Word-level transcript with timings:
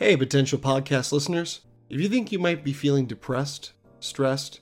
Hey, 0.00 0.16
potential 0.16 0.58
podcast 0.58 1.12
listeners. 1.12 1.60
If 1.90 2.00
you 2.00 2.08
think 2.08 2.32
you 2.32 2.38
might 2.38 2.64
be 2.64 2.72
feeling 2.72 3.04
depressed, 3.04 3.74
stressed, 3.98 4.60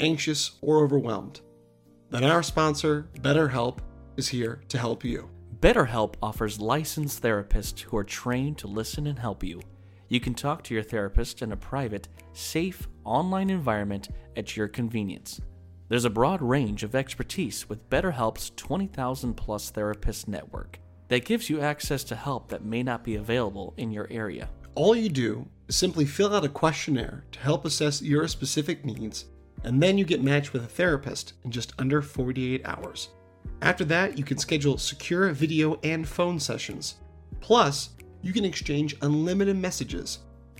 anxious, 0.00 0.58
or 0.60 0.84
overwhelmed, 0.84 1.40
then 2.10 2.24
our 2.24 2.42
sponsor, 2.42 3.08
BetterHelp, 3.20 3.78
is 4.18 4.28
here 4.28 4.60
to 4.68 4.76
help 4.76 5.02
you. 5.02 5.30
BetterHelp 5.60 6.16
offers 6.22 6.60
licensed 6.60 7.22
therapists 7.22 7.80
who 7.80 7.96
are 7.96 8.04
trained 8.04 8.58
to 8.58 8.66
listen 8.66 9.06
and 9.06 9.18
help 9.18 9.42
you. 9.42 9.62
You 10.08 10.20
can 10.20 10.34
talk 10.34 10.62
to 10.64 10.74
your 10.74 10.82
therapist 10.82 11.40
in 11.40 11.52
a 11.52 11.56
private, 11.56 12.08
safe, 12.34 12.86
online 13.02 13.48
environment 13.48 14.10
at 14.36 14.58
your 14.58 14.68
convenience. 14.68 15.40
There's 15.88 16.04
a 16.04 16.10
broad 16.10 16.42
range 16.42 16.82
of 16.82 16.94
expertise 16.94 17.66
with 17.66 17.88
BetterHelp's 17.88 18.52
20,000 18.56 19.32
plus 19.38 19.70
therapist 19.70 20.28
network 20.28 20.78
that 21.08 21.24
gives 21.24 21.48
you 21.48 21.60
access 21.60 22.04
to 22.04 22.16
help 22.16 22.48
that 22.48 22.64
may 22.64 22.82
not 22.82 23.04
be 23.04 23.14
available 23.14 23.72
in 23.78 23.90
your 23.90 24.08
area. 24.10 24.50
All 24.76 24.94
you 24.94 25.08
do 25.08 25.48
is 25.68 25.74
simply 25.74 26.04
fill 26.04 26.34
out 26.34 26.44
a 26.44 26.50
questionnaire 26.50 27.24
to 27.32 27.38
help 27.40 27.64
assess 27.64 28.02
your 28.02 28.28
specific 28.28 28.84
needs, 28.84 29.24
and 29.64 29.82
then 29.82 29.96
you 29.96 30.04
get 30.04 30.22
matched 30.22 30.52
with 30.52 30.64
a 30.64 30.68
therapist 30.68 31.32
in 31.44 31.50
just 31.50 31.72
under 31.78 32.02
48 32.02 32.60
hours. 32.66 33.08
After 33.62 33.86
that, 33.86 34.18
you 34.18 34.24
can 34.24 34.36
schedule 34.36 34.76
secure 34.76 35.32
video 35.32 35.80
and 35.82 36.06
phone 36.06 36.38
sessions. 36.38 36.96
Plus, 37.40 37.88
you 38.20 38.34
can 38.34 38.44
exchange 38.44 38.98
unlimited 39.00 39.56
messages, 39.56 40.18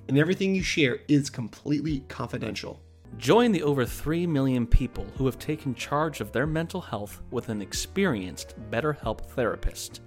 and 0.09 0.16
everything 0.16 0.55
you 0.55 0.62
share 0.62 1.01
is 1.09 1.29
completely 1.29 2.01
confidential. 2.09 2.80
Join 3.19 3.52
the 3.52 3.65
over 3.65 3.85
3 3.85 4.27
million 4.27 4.66
people 4.66 5.07
who 5.19 5.27
have 5.27 5.38
taken 5.38 5.74
charge 5.74 6.23
of 6.23 6.33
their 6.33 6.46
mental 6.46 6.80
health 6.80 7.21
with 7.30 7.51
an 7.51 7.60
experienced 7.60 8.55
BetterHelp 8.71 9.27
therapist. 9.33 10.01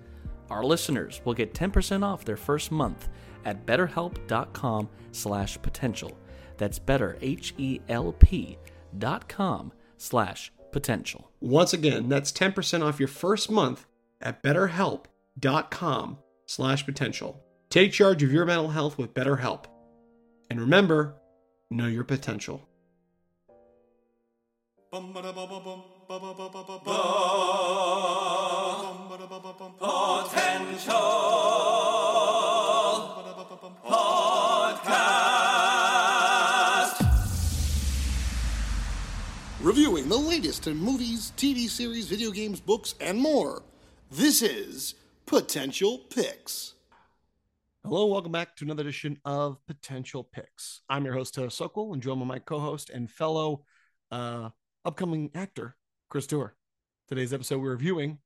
Our 0.50 0.64
listeners 0.64 1.22
will 1.26 1.34
get 1.34 1.54
10% 1.54 2.04
off 2.04 2.26
their 2.26 2.38
first 2.38 2.72
month 2.72 3.10
at 3.46 3.66
betterhelp.com 3.66 4.90
slash 5.12 5.62
potential. 5.62 6.18
That's 6.58 6.80
better, 6.80 7.18
H-E-L-P 7.22 8.58
dot 8.98 9.30
com 9.30 9.72
slash 9.98 10.52
potential. 10.72 11.32
Once 11.40 11.74
again, 11.74 12.10
that's 12.10 12.32
10% 12.32 12.84
off 12.84 13.00
your 13.00 13.08
first 13.08 13.50
month 13.50 13.86
at 14.22 14.44
betterhelp.com 14.44 16.18
slash 16.46 16.86
potential. 16.86 17.44
Take 17.70 17.92
charge 17.92 18.24
of 18.24 18.32
your 18.32 18.46
mental 18.46 18.70
health 18.70 18.98
with 18.98 19.14
BetterHelp. 19.14 19.66
And 20.50 20.60
remember, 20.60 21.16
know 21.70 21.86
your 21.88 22.04
potential. 22.04 22.68
Reviewing 39.62 40.10
the 40.10 40.16
latest 40.16 40.68
in 40.68 40.78
movies, 40.78 41.34
TV 41.38 41.68
series, 41.68 42.08
video 42.08 42.30
games, 42.30 42.60
books, 42.60 42.94
and 43.02 43.18
more. 43.18 43.64
This 44.12 44.44
is 44.44 44.94
Potential 45.26 45.98
Picks. 46.14 46.76
Hello, 47.84 48.06
welcome 48.06 48.32
back 48.32 48.56
to 48.58 48.66
another 48.66 48.82
edition 48.82 49.18
of 49.26 49.58
Potential 49.66 50.24
Picks. 50.24 50.82
I'm 50.88 51.04
your 51.04 51.16
host, 51.16 51.34
Taylor 51.34 51.50
Sokol, 51.50 51.94
and 51.94 52.04
joined 52.04 52.20
by 52.20 52.28
my 52.28 52.38
co-host 52.38 52.92
and 52.92 53.10
fellow 53.10 53.64
uh, 54.12 54.50
upcoming 54.86 55.32
actor, 55.34 55.76
Chris 56.10 56.28
Tour. 56.28 56.54
Today's 57.08 57.34
episode, 57.34 57.60
we're 57.60 57.72
reviewing 57.72 58.20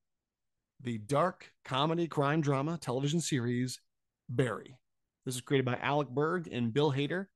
the 0.84 0.98
dark 0.98 1.50
comedy 1.64 2.08
crime 2.08 2.42
drama 2.42 2.78
television 2.78 3.22
series 3.22 3.80
Barry. 4.30 4.78
This 5.26 5.36
is 5.36 5.42
created 5.42 5.66
by 5.66 5.78
Alec 5.82 6.10
Berg 6.10 6.50
and 6.52 6.74
Bill 6.74 6.92
Hader 6.92 7.28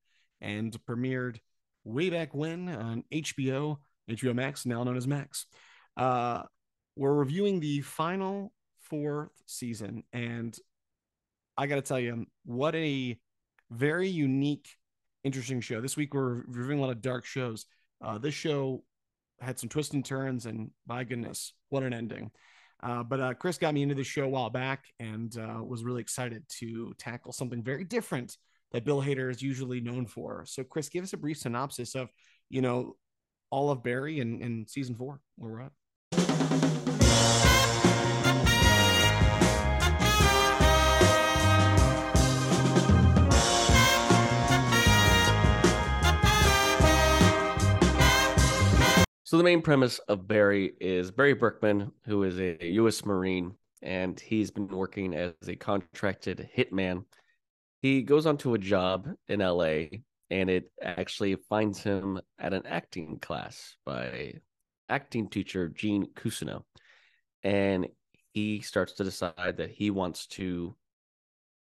and 0.41 0.77
premiered 0.85 1.37
way 1.85 2.09
back 2.09 2.33
when 2.33 2.67
on 2.67 3.03
HBO, 3.11 3.77
HBO 4.09 4.35
Max, 4.35 4.65
now 4.65 4.83
known 4.83 4.97
as 4.97 5.07
Max. 5.07 5.45
Uh, 5.95 6.43
we're 6.97 7.13
reviewing 7.13 7.59
the 7.59 7.81
final 7.81 8.51
fourth 8.81 9.31
season, 9.45 10.03
and 10.11 10.57
I 11.57 11.67
got 11.67 11.75
to 11.75 11.81
tell 11.81 11.99
you, 11.99 12.25
what 12.43 12.75
a 12.75 13.17
very 13.71 14.09
unique, 14.09 14.67
interesting 15.23 15.61
show. 15.61 15.79
This 15.79 15.95
week 15.95 16.13
we're 16.13 16.43
reviewing 16.47 16.79
a 16.79 16.81
lot 16.81 16.91
of 16.91 17.01
dark 17.01 17.25
shows. 17.25 17.65
Uh, 18.03 18.17
this 18.17 18.33
show 18.33 18.83
had 19.39 19.57
some 19.57 19.69
twists 19.69 19.93
and 19.93 20.03
turns, 20.03 20.45
and 20.45 20.71
my 20.85 21.05
goodness, 21.05 21.53
what 21.69 21.83
an 21.83 21.93
ending! 21.93 22.31
Uh, 22.83 23.03
but 23.03 23.19
uh, 23.19 23.33
Chris 23.33 23.57
got 23.57 23.73
me 23.73 23.81
into 23.81 23.95
the 23.95 24.03
show 24.03 24.23
a 24.23 24.29
while 24.29 24.49
back 24.49 24.85
and 24.99 25.35
uh, 25.37 25.63
was 25.63 25.83
really 25.83 26.01
excited 26.01 26.43
to 26.59 26.93
tackle 26.97 27.31
something 27.31 27.63
very 27.63 27.83
different 27.83 28.37
that 28.71 28.85
Bill 28.85 29.01
Hader 29.01 29.31
is 29.31 29.41
usually 29.41 29.81
known 29.81 30.05
for. 30.05 30.43
So, 30.45 30.63
Chris, 30.63 30.89
give 30.89 31.03
us 31.03 31.13
a 31.13 31.17
brief 31.17 31.37
synopsis 31.37 31.95
of, 31.95 32.09
you 32.49 32.61
know, 32.61 32.95
all 33.49 33.71
of 33.71 33.81
Barry 33.81 34.19
and, 34.19 34.41
in 34.41 34.67
season 34.67 34.95
four, 34.95 35.21
where 35.37 35.51
we're 35.51 35.61
at. 35.61 35.71
So 49.27 49.37
the 49.37 49.43
main 49.43 49.61
premise 49.61 49.99
of 50.07 50.25
Barry 50.25 50.71
is 50.79 51.11
Barry 51.11 51.33
Berkman, 51.33 51.91
who 52.05 52.23
is 52.23 52.39
a 52.39 52.57
U.S. 52.75 53.03
Marine, 53.03 53.55
and 53.81 54.17
he's 54.17 54.51
been 54.51 54.69
working 54.69 55.13
as 55.13 55.33
a 55.45 55.55
contracted 55.57 56.49
hitman. 56.55 57.03
He 57.81 58.03
goes 58.03 58.25
onto 58.25 58.53
a 58.53 58.57
job 58.57 59.09
in 59.27 59.41
L.A. 59.41 60.01
and 60.29 60.49
it 60.49 60.71
actually 60.81 61.35
finds 61.49 61.83
him 61.83 62.21
at 62.39 62.53
an 62.53 62.65
acting 62.67 63.19
class 63.19 63.75
by 63.85 64.35
acting 64.87 65.29
teacher 65.29 65.67
Gene 65.67 66.07
Cousineau, 66.15 66.63
and 67.43 67.85
he 68.31 68.61
starts 68.61 68.93
to 68.93 69.03
decide 69.03 69.57
that 69.57 69.71
he 69.71 69.91
wants 69.91 70.27
to 70.27 70.73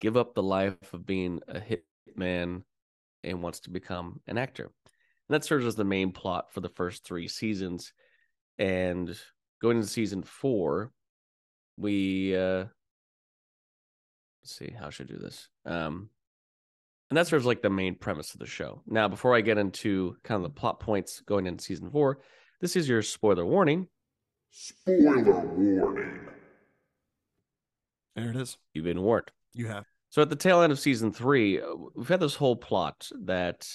give 0.01 0.17
up 0.17 0.37
the 0.37 0.45
life 0.45 0.95
of 0.95 1.05
being 1.05 1.41
a 1.49 1.59
hitman 1.59 2.63
and 3.25 3.43
wants 3.43 3.59
to 3.59 3.71
become 3.71 4.21
an 4.29 4.39
actor. 4.39 4.71
And 5.29 5.35
that 5.35 5.45
serves 5.45 5.67
as 5.67 5.77
the 5.77 5.85
main 5.85 6.13
plot 6.13 6.53
for 6.53 6.61
the 6.61 6.69
first 6.69 7.05
three 7.05 7.29
seasons. 7.29 7.93
And 8.59 9.17
going 9.61 9.77
into 9.77 9.89
season 9.89 10.23
four, 10.23 10.93
we 11.77 12.37
uh 12.37 12.65
let's 14.43 14.57
see, 14.57 14.75
how 14.79 14.91
should 14.91 15.11
I 15.11 15.15
do 15.15 15.19
this? 15.19 15.49
Um 15.67 16.11
and 17.11 17.17
that 17.17 17.27
serves 17.27 17.47
like 17.47 17.63
the 17.63 17.71
main 17.71 17.95
premise 17.95 18.35
of 18.35 18.41
the 18.41 18.47
show. 18.47 18.83
Now, 18.87 19.09
before 19.09 19.35
I 19.35 19.41
get 19.41 19.57
into 19.57 20.17
kind 20.25 20.37
of 20.37 20.43
the 20.43 20.61
plot 20.61 20.79
points 20.79 21.21
going 21.21 21.47
into 21.47 21.65
season 21.65 21.91
four, 21.91 22.19
this 22.61 22.77
is 22.77 22.89
your 22.89 23.01
spoiler 23.03 23.47
warning. 23.47 23.89
Spoiler 24.51 25.47
warning. 25.47 26.21
There 28.15 28.31
it 28.31 28.37
is. 28.37 28.59
You've 28.75 28.85
been 28.85 29.01
warned. 29.01 29.31
You 29.55 29.69
have. 29.69 29.85
So 30.11 30.23
at 30.23 30.29
the 30.29 30.37
tail 30.37 30.63
end 30.63 30.73
of 30.73 30.79
season 30.79 31.13
three, 31.13 31.61
uh, 31.61 31.67
we've 31.95 32.09
had 32.09 32.21
this 32.21 32.35
whole 32.35 32.57
plot 32.57 33.09
that 33.25 33.67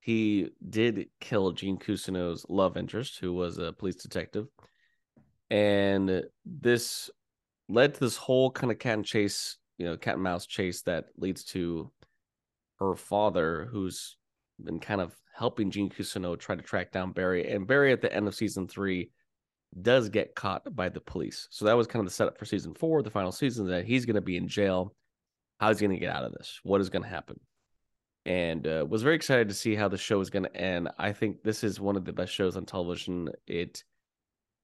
he 0.00 0.48
did 0.68 1.08
kill 1.20 1.52
Gene 1.52 1.78
Cousineau's 1.78 2.46
love 2.48 2.76
interest, 2.76 3.18
who 3.18 3.34
was 3.34 3.58
a 3.58 3.72
police 3.72 3.96
detective. 3.96 4.48
And 5.50 6.24
this 6.44 7.10
led 7.68 7.94
to 7.94 8.00
this 8.00 8.16
whole 8.16 8.50
kind 8.50 8.72
of 8.72 8.78
cat 8.78 8.94
and 8.94 9.04
chase, 9.04 9.58
you 9.78 9.86
know, 9.86 9.96
cat 9.96 10.14
and 10.14 10.22
mouse 10.22 10.46
chase 10.46 10.82
that 10.82 11.06
leads 11.16 11.44
to 11.44 11.90
her 12.78 12.96
father, 12.96 13.68
who's 13.70 14.16
been 14.62 14.80
kind 14.80 15.00
of 15.00 15.14
helping 15.36 15.70
Gene 15.70 15.90
Cousineau 15.90 16.38
try 16.38 16.54
to 16.54 16.62
track 16.62 16.92
down 16.92 17.12
Barry. 17.12 17.50
And 17.50 17.66
Barry 17.66 17.92
at 17.92 18.00
the 18.00 18.12
end 18.12 18.26
of 18.26 18.34
season 18.34 18.68
three 18.68 19.10
does 19.82 20.08
get 20.08 20.34
caught 20.34 20.74
by 20.74 20.88
the 20.88 21.00
police. 21.00 21.46
So 21.50 21.66
that 21.66 21.76
was 21.76 21.86
kind 21.86 22.00
of 22.00 22.06
the 22.06 22.14
setup 22.14 22.38
for 22.38 22.44
season 22.46 22.74
four, 22.74 23.02
the 23.02 23.10
final 23.10 23.32
season, 23.32 23.66
that 23.68 23.84
he's 23.84 24.06
going 24.06 24.16
to 24.16 24.20
be 24.20 24.36
in 24.36 24.48
jail. 24.48 24.94
How's 25.58 25.78
he 25.78 25.86
going 25.86 25.96
to 25.96 26.04
get 26.04 26.14
out 26.14 26.24
of 26.24 26.32
this? 26.32 26.58
What 26.62 26.80
is 26.80 26.88
going 26.88 27.02
to 27.02 27.08
happen? 27.08 27.38
And 28.26 28.66
uh, 28.66 28.84
was 28.88 29.02
very 29.02 29.16
excited 29.16 29.48
to 29.48 29.54
see 29.54 29.74
how 29.74 29.88
the 29.88 29.96
show 29.96 30.20
is 30.20 30.30
going 30.30 30.44
to 30.44 30.56
end. 30.56 30.88
I 30.98 31.12
think 31.12 31.42
this 31.42 31.64
is 31.64 31.80
one 31.80 31.96
of 31.96 32.04
the 32.04 32.12
best 32.12 32.32
shows 32.32 32.56
on 32.56 32.66
television. 32.66 33.30
It 33.46 33.82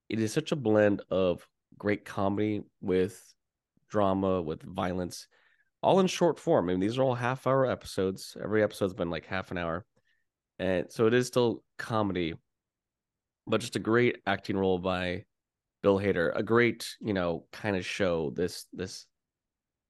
it 0.08 0.20
is 0.20 0.32
such 0.32 0.52
a 0.52 0.56
blend 0.56 1.02
of 1.10 1.46
great 1.78 2.04
comedy 2.04 2.62
with 2.80 3.34
drama 3.88 4.42
with 4.42 4.62
violence, 4.62 5.26
all 5.82 6.00
in 6.00 6.06
short 6.06 6.38
form. 6.38 6.68
I 6.68 6.72
mean, 6.72 6.80
these 6.80 6.98
are 6.98 7.02
all 7.02 7.14
half 7.14 7.46
hour 7.46 7.66
episodes. 7.66 8.36
Every 8.42 8.62
episode's 8.62 8.94
been 8.94 9.10
like 9.10 9.26
half 9.26 9.50
an 9.50 9.58
hour, 9.58 9.84
and 10.58 10.86
so 10.90 11.06
it 11.06 11.14
is 11.14 11.26
still 11.26 11.62
comedy, 11.78 12.34
but 13.46 13.60
just 13.60 13.76
a 13.76 13.80
great 13.80 14.18
acting 14.26 14.56
role 14.56 14.78
by 14.78 15.24
Bill 15.82 15.98
Hader. 15.98 16.32
A 16.36 16.42
great 16.42 16.94
you 17.00 17.14
know 17.14 17.46
kind 17.52 17.76
of 17.76 17.86
show 17.86 18.30
this 18.30 18.66
this 18.72 19.06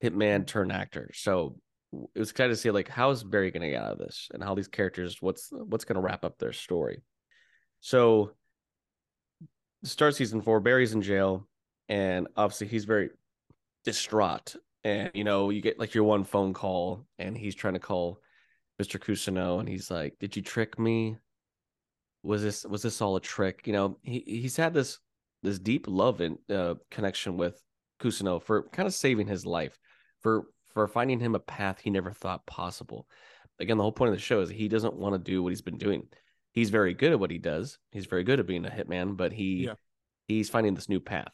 hitman 0.01 0.47
turn 0.47 0.71
actor. 0.71 1.09
So 1.13 1.57
it 1.93 2.19
was 2.19 2.31
excited 2.31 2.49
to 2.49 2.55
see 2.55 2.71
like 2.71 2.89
how 2.89 3.11
is 3.11 3.23
Barry 3.23 3.51
going 3.51 3.61
to 3.63 3.69
get 3.69 3.81
out 3.81 3.93
of 3.93 3.97
this 3.97 4.27
and 4.33 4.43
how 4.43 4.55
these 4.55 4.67
characters 4.67 5.21
what's 5.21 5.49
what's 5.51 5.85
going 5.85 5.95
to 5.95 6.01
wrap 6.01 6.25
up 6.25 6.37
their 6.37 6.53
story. 6.53 7.01
So 7.79 8.31
start 9.83 10.15
season 10.15 10.41
four, 10.41 10.59
Barry's 10.59 10.93
in 10.93 11.01
jail, 11.01 11.47
and 11.87 12.27
obviously 12.35 12.67
he's 12.67 12.85
very 12.85 13.09
distraught. 13.85 14.55
and 14.83 15.11
you 15.13 15.23
know 15.23 15.49
you 15.49 15.61
get 15.61 15.79
like 15.79 15.93
your 15.93 16.03
one 16.03 16.23
phone 16.23 16.53
call, 16.53 17.05
and 17.19 17.37
he's 17.37 17.55
trying 17.55 17.75
to 17.75 17.79
call 17.79 18.21
Mr. 18.81 18.99
Cousineau, 18.99 19.59
and 19.59 19.69
he's 19.69 19.89
like, 19.89 20.17
"Did 20.19 20.35
you 20.35 20.41
trick 20.41 20.77
me? 20.77 21.17
Was 22.23 22.41
this 22.43 22.65
was 22.65 22.81
this 22.81 23.01
all 23.01 23.15
a 23.15 23.21
trick?" 23.21 23.65
You 23.65 23.73
know, 23.73 23.97
he 24.03 24.23
he's 24.25 24.57
had 24.57 24.73
this 24.73 24.99
this 25.43 25.59
deep 25.59 25.85
love 25.87 26.21
and 26.21 26.37
uh, 26.49 26.75
connection 26.91 27.37
with 27.37 27.61
Cousineau 28.01 28.41
for 28.41 28.63
kind 28.69 28.87
of 28.87 28.93
saving 28.93 29.27
his 29.27 29.45
life, 29.45 29.77
for 30.21 30.45
for 30.77 30.87
finding 30.87 31.19
him 31.19 31.33
a 31.33 31.39
path 31.39 31.79
he 31.79 31.89
never 31.89 32.11
thought 32.11 32.45
possible. 32.45 33.07
Again, 33.59 33.77
the 33.77 33.83
whole 33.83 33.91
point 33.91 34.09
of 34.09 34.15
the 34.15 34.21
show 34.21 34.41
is 34.41 34.49
he 34.51 34.67
doesn't 34.67 34.93
want 34.93 35.15
to 35.15 35.31
do 35.31 35.41
what 35.41 35.49
he's 35.49 35.63
been 35.63 35.79
doing. 35.79 36.07
He's 36.51 36.69
very 36.69 36.93
good 36.93 37.11
at 37.13 37.19
what 37.19 37.31
he 37.31 37.39
does. 37.39 37.79
He's 37.89 38.05
very 38.05 38.23
good 38.23 38.39
at 38.39 38.45
being 38.45 38.63
a 38.63 38.69
hitman, 38.69 39.17
but 39.17 39.33
he 39.33 39.63
Yeah. 39.63 39.73
he's 40.27 40.51
finding 40.51 40.75
this 40.75 40.87
new 40.87 40.99
path, 40.99 41.33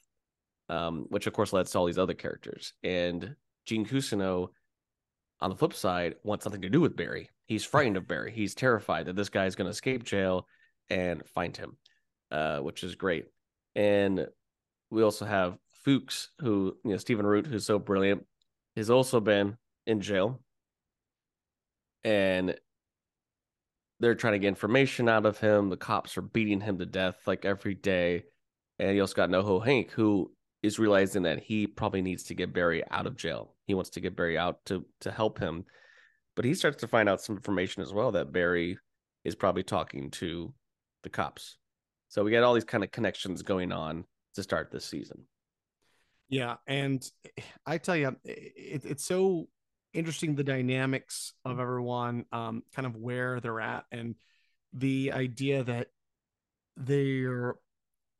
um, 0.70 1.08
which 1.10 1.28
of 1.28 1.34
course 1.34 1.52
led 1.52 1.66
to 1.66 1.78
all 1.78 1.86
these 1.86 1.98
other 1.98 2.14
characters. 2.14 2.72
And 2.84 3.36
Gene 3.66 3.86
Cousineau, 3.86 4.54
on 5.42 5.50
the 5.50 5.58
flip 5.58 5.74
side, 5.74 6.16
wants 6.24 6.46
nothing 6.46 6.62
to 6.62 6.70
do 6.70 6.80
with 6.80 6.96
Barry. 6.96 7.30
He's 7.46 7.66
frightened 7.74 7.98
of 7.98 8.08
Barry. 8.08 8.32
He's 8.32 8.56
terrified 8.56 9.08
that 9.08 9.18
this 9.18 9.28
guy 9.28 9.46
is 9.46 9.58
going 9.58 9.66
to 9.66 9.72
escape 9.72 10.06
jail 10.06 10.48
and 10.90 11.22
find 11.28 11.58
him, 11.58 11.76
uh, 12.32 12.60
which 12.60 12.82
is 12.86 12.96
great. 12.96 13.26
And 13.76 14.26
we 14.90 15.04
also 15.04 15.26
have 15.26 15.58
Fuchs, 15.84 16.30
who 16.40 16.78
you 16.86 16.92
know 16.92 16.98
Stephen 16.98 17.26
Root, 17.26 17.46
who's 17.46 17.66
so 17.66 17.78
brilliant, 17.78 18.26
has 18.76 18.90
also 18.90 19.20
been 19.20 19.58
in 19.86 20.02
jail, 20.02 20.40
and 22.04 22.56
they're 24.00 24.16
trying 24.16 24.34
to 24.34 24.40
get 24.40 24.48
information 24.48 25.08
out 25.08 25.26
of 25.26 25.38
him. 25.38 25.70
The 25.70 25.78
cops 25.78 26.18
are 26.18 26.22
beating 26.22 26.62
him 26.62 26.78
to 26.80 26.86
death 26.86 27.18
like 27.26 27.46
every 27.46 27.76
day, 27.76 28.24
and 28.80 28.96
you 28.96 29.02
also 29.02 29.14
got 29.14 29.30
NoHo 29.30 29.64
Hank, 29.64 29.92
who 29.92 30.32
is 30.62 30.80
realizing 30.80 31.24
that 31.24 31.40
he 31.40 31.68
probably 31.68 32.02
needs 32.02 32.24
to 32.24 32.36
get 32.36 32.54
Barry 32.54 32.84
out 32.90 33.08
of 33.08 33.18
jail. 33.18 33.56
He 33.68 33.74
wants 33.74 33.92
to 33.92 34.00
get 34.00 34.16
Barry 34.16 34.38
out 34.38 34.66
to 34.66 34.86
to 35.02 35.12
help 35.12 35.40
him, 35.40 35.66
but 36.36 36.46
he 36.46 36.54
starts 36.54 36.78
to 36.82 36.88
find 36.88 37.08
out 37.08 37.22
some 37.22 37.36
information 37.36 37.84
as 37.84 37.94
well 37.94 38.12
that 38.14 38.32
Barry 38.32 38.78
is 39.24 39.36
probably 39.36 39.64
talking 39.64 40.12
to 40.12 40.54
the 41.04 41.10
cops. 41.10 41.58
So 42.10 42.24
we 42.24 42.32
got 42.32 42.44
all 42.44 42.54
these 42.54 42.64
kind 42.64 42.84
of 42.84 42.92
connections 42.92 43.42
going 43.42 43.72
on 43.72 44.06
to 44.36 44.44
start 44.44 44.72
this 44.72 44.86
season. 44.86 45.26
Yeah, 46.34 46.56
and 46.66 47.04
I 47.66 47.78
tell 47.78 47.96
you, 47.96 48.16
it, 48.24 48.86
it's 48.86 49.06
so 49.06 49.48
interesting 49.94 50.34
the 50.34 50.44
dynamics 50.44 51.34
of 51.46 51.60
everyone, 51.60 52.26
um, 52.32 52.64
kind 52.76 52.88
of 52.88 52.96
where 52.96 53.40
they're 53.40 53.60
at, 53.62 53.86
and 53.92 54.16
the 54.74 55.12
idea 55.12 55.64
that 55.64 55.90
they're 56.78 57.56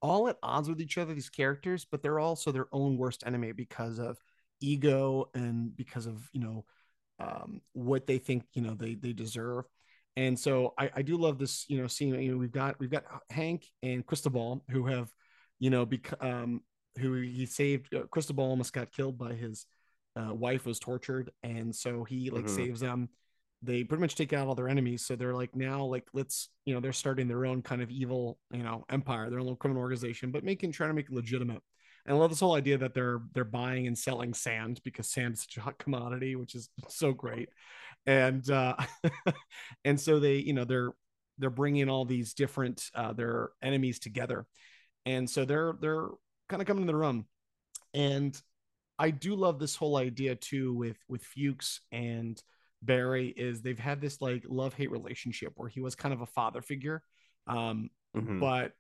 all 0.02 0.30
at 0.30 0.38
odds 0.44 0.70
with 0.70 0.82
each 0.82 0.98
other. 0.98 1.14
These 1.14 1.30
characters, 1.30 1.86
but 1.90 2.04
they're 2.04 2.20
also 2.20 2.52
their 2.52 2.68
own 2.74 2.98
worst 2.98 3.24
enemy 3.26 3.52
because 3.54 4.00
of 4.00 4.18
ego 4.62 5.30
and 5.36 5.76
because 5.76 6.08
of 6.08 6.30
you 6.34 6.42
know 6.42 6.66
um, 7.20 7.62
what 7.74 8.08
they 8.08 8.20
think 8.20 8.46
you 8.54 8.62
know 8.64 8.76
they 8.76 8.96
they 8.96 9.14
deserve. 9.14 9.66
And 10.18 10.40
so 10.40 10.74
I, 10.78 10.92
I 10.98 11.02
do 11.04 11.18
love 11.18 11.40
this, 11.40 11.66
you 11.70 11.80
know, 11.82 11.88
seeing 11.88 12.20
you 12.22 12.34
know 12.34 12.38
we've 12.38 12.52
got 12.52 12.80
we've 12.80 12.92
got 12.92 13.06
Hank 13.32 13.66
and 13.84 14.06
Cristobal 14.06 14.64
who 14.70 14.86
have, 14.88 15.10
you 15.60 15.70
know, 15.72 15.86
bec- 15.86 16.22
um, 16.24 16.62
who 16.98 17.14
he 17.14 17.46
saved. 17.46 17.94
Uh, 17.94 18.04
Cristobal 18.12 18.46
almost 18.46 18.74
got 18.74 18.92
killed 18.92 19.18
by 19.18 19.34
his 19.34 19.66
uh, 20.16 20.34
wife 20.34 20.66
was 20.66 20.80
tortured, 20.80 21.32
and 21.44 21.76
so 21.76 22.04
he 22.04 22.30
like 22.30 22.46
Mhm. 22.46 22.56
saves 22.56 22.80
them. 22.80 23.10
They 23.62 23.84
pretty 23.84 24.02
much 24.02 24.16
take 24.16 24.34
out 24.34 24.48
all 24.48 24.56
their 24.56 24.68
enemies, 24.68 25.06
so 25.06 25.16
they're 25.16 25.34
like 25.34 25.56
now 25.56 25.86
like 25.86 26.06
let's 26.14 26.50
you 26.66 26.74
know 26.74 26.82
they're 26.82 26.92
starting 26.92 27.28
their 27.28 27.46
own 27.46 27.62
kind 27.62 27.82
of 27.82 27.90
evil 27.90 28.38
you 28.52 28.64
know 28.64 28.86
empire, 28.90 29.30
their 29.30 29.40
own 29.40 29.46
little 29.46 29.56
criminal 29.58 29.82
organization, 29.82 30.32
but 30.32 30.44
making 30.44 30.72
trying 30.72 30.90
to 30.90 30.94
make 30.94 31.08
it 31.10 31.14
legitimate. 31.16 31.62
And 32.06 32.16
I 32.18 32.20
love 32.20 32.30
this 32.30 32.42
whole 32.42 32.56
idea 32.56 32.78
that 32.80 32.94
they're 32.94 33.22
they're 33.34 33.46
buying 33.46 33.88
and 33.88 33.98
selling 33.98 34.34
sand 34.34 34.82
because 34.84 35.10
sand 35.10 35.36
is 35.36 35.42
such 35.42 35.58
a 35.58 35.62
hot 35.62 35.80
commodity, 35.80 36.36
which 36.36 36.56
is 36.56 36.70
so 36.90 37.14
great. 37.14 37.50
And 38.06 38.50
uh, 38.50 38.76
and 39.86 40.00
so 40.00 40.20
they 40.20 40.36
you 40.38 40.54
know 40.54 40.66
they're 40.66 40.92
they're 41.38 41.50
bringing 41.50 41.90
all 41.90 42.06
these 42.06 42.34
different 42.34 42.90
uh, 42.96 43.14
their 43.14 43.50
enemies 43.62 44.00
together, 44.00 44.46
and 45.06 45.30
so 45.30 45.46
they're 45.46 45.74
they're 45.82 46.08
kind 46.54 46.62
of 46.62 46.68
coming 46.68 46.86
to 46.86 46.92
their 46.94 47.04
own. 47.04 47.26
And 47.96 48.40
I 49.00 49.10
do 49.10 49.36
love 49.36 49.58
this 49.58 49.76
whole 49.76 49.98
idea 49.98 50.36
too 50.36 50.72
with 50.76 50.98
with 51.10 51.24
Fuchs 51.24 51.82
and 51.92 52.40
Barry 52.84 53.30
is 53.30 53.64
they've 53.64 53.80
had 53.80 54.00
this 54.00 54.22
like 54.22 54.44
love 54.48 54.76
hate 54.76 54.92
relationship 54.92 55.54
where 55.56 55.68
he 55.68 55.82
was 55.82 55.96
kind 55.96 56.14
of 56.14 56.22
a 56.22 56.28
father 56.28 56.62
figure, 56.62 57.02
um, 57.48 57.90
Mhm. 58.16 58.40
but 58.40 58.74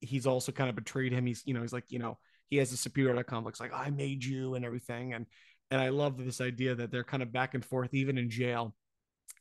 he's 0.00 0.24
also 0.24 0.52
kind 0.52 0.70
of 0.70 0.76
betrayed 0.76 1.10
him. 1.12 1.26
He's 1.26 1.42
you 1.46 1.52
know 1.52 1.62
he's 1.62 1.72
like 1.72 1.90
you 1.90 1.98
know 1.98 2.16
he 2.48 2.58
has 2.58 2.72
a 2.72 2.76
superiority 2.76 3.24
complex 3.24 3.58
like 3.58 3.72
I 3.74 3.90
made 3.90 4.24
you 4.24 4.54
and 4.54 4.64
everything 4.64 5.14
and 5.14 5.26
and 5.72 5.80
I 5.80 5.88
love 5.88 6.16
this 6.16 6.40
idea 6.40 6.76
that 6.76 6.92
they're 6.92 7.02
kind 7.02 7.24
of 7.24 7.32
back 7.32 7.54
and 7.54 7.64
forth 7.64 7.92
even 7.92 8.18
in 8.18 8.30
jail, 8.30 8.72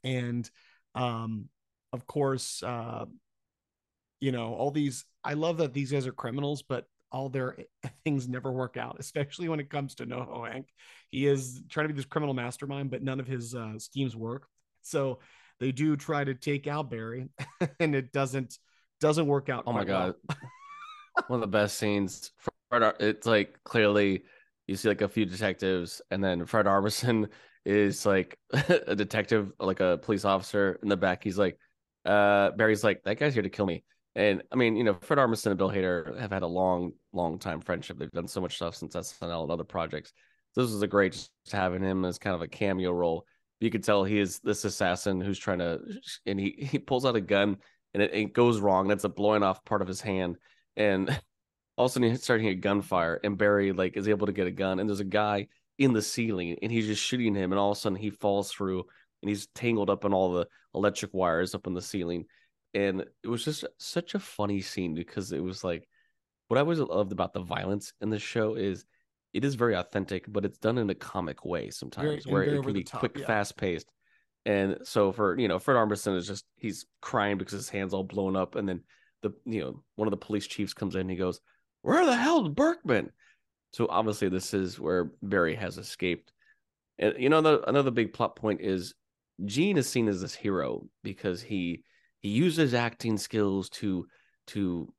and 0.03 0.49
um, 0.95 1.49
of 1.93 2.07
course 2.07 2.63
uh, 2.63 3.05
you 4.19 4.31
know 4.31 4.55
all 4.55 4.71
these 4.71 5.05
I 5.23 5.33
love 5.33 5.57
that 5.57 5.73
these 5.73 5.91
guys 5.91 6.07
are 6.07 6.11
criminals, 6.11 6.63
but 6.63 6.85
all 7.11 7.29
their 7.29 7.57
things 8.03 8.27
never 8.27 8.51
work 8.51 8.77
out, 8.77 8.97
especially 8.99 9.49
when 9.49 9.59
it 9.59 9.69
comes 9.69 9.95
to 9.95 10.05
Noho 10.05 10.51
Hank. 10.51 10.67
He 11.11 11.27
is 11.27 11.61
trying 11.69 11.87
to 11.87 11.93
be 11.93 11.97
this 11.97 12.05
criminal 12.05 12.33
mastermind, 12.33 12.91
but 12.91 13.03
none 13.03 13.19
of 13.19 13.27
his 13.27 13.55
uh, 13.55 13.77
schemes 13.79 14.15
work. 14.15 14.47
So 14.81 15.19
they 15.59 15.71
do 15.71 15.95
try 15.95 16.23
to 16.23 16.33
take 16.33 16.67
out 16.67 16.89
Barry, 16.89 17.29
and 17.79 17.95
it 17.95 18.11
doesn't 18.11 18.57
doesn't 18.99 19.27
work 19.27 19.49
out. 19.49 19.63
Oh 19.65 19.73
my 19.73 19.83
quite 19.83 19.87
well. 19.87 20.15
god, 20.29 20.37
one 21.27 21.37
of 21.37 21.41
the 21.41 21.47
best 21.47 21.77
scenes. 21.77 22.31
Fred, 22.69 22.83
Ar- 22.83 22.95
it's 22.99 23.27
like 23.27 23.59
clearly 23.63 24.23
you 24.67 24.75
see 24.75 24.89
like 24.89 25.01
a 25.01 25.09
few 25.09 25.25
detectives, 25.25 26.01
and 26.11 26.23
then 26.23 26.45
Fred 26.45 26.65
Armisen 26.65 27.29
is 27.65 28.05
like 28.05 28.37
a 28.53 28.95
detective, 28.95 29.51
like 29.59 29.79
a 29.79 29.99
police 30.01 30.25
officer 30.25 30.79
in 30.83 30.89
the 30.89 30.97
back. 30.97 31.23
He's 31.23 31.37
like, 31.37 31.57
uh, 32.05 32.51
Barry's 32.51 32.83
like, 32.83 33.03
that 33.03 33.17
guy's 33.17 33.33
here 33.33 33.43
to 33.43 33.49
kill 33.49 33.65
me. 33.65 33.83
And 34.15 34.43
I 34.51 34.55
mean, 34.55 34.77
you 34.77 34.83
know, 34.83 34.93
Fred 35.01 35.19
Armisen 35.19 35.47
and 35.47 35.57
Bill 35.57 35.69
Hader 35.69 36.17
have 36.19 36.31
had 36.31 36.43
a 36.43 36.47
long, 36.47 36.93
long 37.11 37.37
time 37.37 37.59
friendship. 37.59 37.97
They've 37.99 38.11
done 38.11 38.27
so 38.27 38.39
much 38.39 38.55
stuff 38.55 38.75
since 38.75 38.95
SNL 38.95 39.43
and 39.43 39.51
other 39.51 39.65
projects. 39.65 40.13
This 40.55 40.71
was 40.71 40.81
a 40.81 40.87
great 40.87 41.11
just 41.11 41.29
having 41.51 41.83
him 41.83 42.05
as 42.05 42.17
kind 42.17 42.35
of 42.35 42.41
a 42.41 42.47
cameo 42.47 42.91
role. 42.91 43.25
You 43.59 43.69
could 43.69 43.83
tell 43.83 44.03
he 44.03 44.19
is 44.19 44.39
this 44.39 44.63
assassin 44.63 45.19
who's 45.19 45.39
trying 45.39 45.59
to, 45.59 45.79
and 46.25 46.39
he 46.39 46.55
he 46.57 46.79
pulls 46.79 47.05
out 47.05 47.15
a 47.15 47.21
gun 47.21 47.57
and 47.95 48.03
it, 48.03 48.13
it 48.13 48.33
goes 48.33 48.59
wrong. 48.59 48.87
That's 48.87 49.05
a 49.05 49.09
blowing 49.09 49.41
off 49.41 49.63
part 49.63 49.81
of 49.81 49.87
his 49.87 50.01
hand, 50.01 50.37
and 50.75 51.09
all 51.77 51.85
of 51.85 51.91
a 51.91 51.93
sudden 51.93 52.09
he's 52.09 52.23
starting 52.23 52.45
get 52.45 52.61
gunfire. 52.61 53.19
And 53.23 53.37
Barry 53.37 53.71
like 53.71 53.97
is 53.97 54.07
able 54.07 54.27
to 54.27 54.33
get 54.33 54.47
a 54.47 54.51
gun, 54.51 54.79
and 54.79 54.87
there's 54.87 54.99
a 54.99 55.05
guy 55.05 55.47
in 55.77 55.93
the 55.93 56.01
ceiling, 56.01 56.57
and 56.61 56.71
he's 56.71 56.87
just 56.87 57.01
shooting 57.01 57.33
him, 57.33 57.51
and 57.51 57.59
all 57.59 57.71
of 57.71 57.77
a 57.77 57.79
sudden 57.79 57.97
he 57.97 58.09
falls 58.09 58.51
through, 58.51 58.85
and 59.21 59.29
he's 59.29 59.47
tangled 59.55 59.89
up 59.89 60.05
in 60.05 60.13
all 60.13 60.33
the 60.33 60.47
electric 60.73 61.13
wires 61.13 61.55
up 61.55 61.67
in 61.67 61.73
the 61.73 61.81
ceiling, 61.81 62.25
and 62.75 63.05
it 63.23 63.27
was 63.27 63.43
just 63.43 63.65
such 63.79 64.13
a 64.13 64.19
funny 64.19 64.61
scene 64.61 64.93
because 64.93 65.31
it 65.31 65.41
was 65.41 65.63
like 65.63 65.87
what 66.49 66.57
I 66.57 66.61
always 66.61 66.79
loved 66.79 67.11
about 67.11 67.33
the 67.33 67.41
violence 67.41 67.93
in 68.01 68.09
this 68.09 68.21
show 68.21 68.55
is 68.55 68.85
it 69.33 69.43
is 69.43 69.55
very 69.55 69.75
authentic, 69.75 70.25
but 70.31 70.45
it's 70.45 70.59
done 70.59 70.77
in 70.77 70.89
a 70.89 70.95
comic 70.95 71.43
way 71.43 71.69
sometimes, 71.69 72.25
and 72.25 72.33
where 72.33 72.43
it 72.43 72.61
can 72.61 72.73
be 72.73 72.83
top, 72.83 72.99
quick, 72.99 73.17
yeah. 73.17 73.25
fast 73.25 73.57
paced. 73.57 73.91
And 74.45 74.77
so 74.83 75.11
for 75.11 75.39
you 75.39 75.47
know, 75.47 75.57
Fred 75.57 75.75
Armisen 75.75 76.15
is 76.15 76.27
just 76.27 76.45
he's 76.57 76.85
crying 77.01 77.37
because 77.37 77.53
his 77.53 77.69
hands 77.69 77.93
all 77.93 78.03
blown 78.03 78.35
up, 78.35 78.55
and 78.55 78.69
then 78.69 78.81
the 79.23 79.31
you 79.45 79.61
know 79.61 79.83
one 79.95 80.07
of 80.07 80.11
the 80.11 80.17
police 80.17 80.45
chiefs 80.45 80.73
comes 80.73 80.95
in, 80.95 81.01
and 81.01 81.09
he 81.09 81.15
goes, 81.15 81.41
"Where 81.81 82.05
the 82.05 82.15
hell's 82.15 82.49
Berkman?" 82.49 83.11
So 83.71 83.87
obviously 83.89 84.29
this 84.29 84.53
is 84.53 84.79
where 84.79 85.11
Barry 85.21 85.55
has 85.55 85.77
escaped, 85.77 86.31
and 86.99 87.15
you 87.17 87.29
know 87.29 87.41
the, 87.41 87.67
another 87.67 87.91
big 87.91 88.13
plot 88.13 88.35
point 88.35 88.61
is 88.61 88.93
Gene 89.43 89.77
is 89.77 89.89
seen 89.89 90.07
as 90.07 90.21
this 90.21 90.35
hero 90.35 90.87
because 91.03 91.41
he 91.41 91.83
he 92.25 92.31
uses 92.31 92.73
acting 92.73 93.19
skills 93.19 93.69
to 93.69 94.07
to 94.47 94.91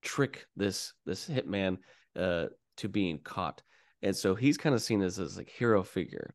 trick 0.00 0.46
this 0.56 0.94
this 1.04 1.28
hitman 1.28 1.76
uh 2.18 2.46
to 2.78 2.88
being 2.88 3.18
caught 3.18 3.60
and 4.00 4.16
so 4.16 4.34
he's 4.34 4.56
kind 4.56 4.74
of 4.74 4.80
seen 4.80 5.02
as 5.02 5.16
this 5.16 5.36
like 5.36 5.50
hero 5.50 5.82
figure 5.82 6.34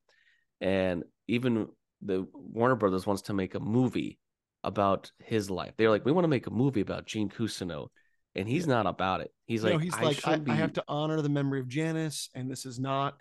and 0.61 1.03
even 1.27 1.67
the 2.03 2.27
warner 2.33 2.75
brothers 2.75 3.07
wants 3.07 3.23
to 3.23 3.33
make 3.33 3.55
a 3.55 3.59
movie 3.59 4.19
about 4.63 5.11
his 5.17 5.49
life 5.49 5.73
they're 5.75 5.89
like 5.89 6.05
we 6.05 6.11
want 6.11 6.23
to 6.23 6.29
make 6.29 6.45
a 6.45 6.51
movie 6.51 6.81
about 6.81 7.07
gene 7.07 7.29
Cousineau. 7.29 7.87
and 8.35 8.47
he's 8.47 8.67
not 8.67 8.85
about 8.85 9.21
it 9.21 9.31
he's 9.47 9.63
You 9.63 9.71
like 9.71 9.81
he's 9.81 9.95
I 9.95 10.03
like, 10.03 10.27
I, 10.27 10.33
should 10.35 10.49
I 10.51 10.53
have 10.53 10.73
to 10.73 10.83
honor 10.87 11.19
the 11.23 11.29
memory 11.29 11.61
of 11.61 11.67
Janice, 11.67 12.29
and 12.35 12.47
this 12.47 12.63
is 12.63 12.79
not. 12.79 13.19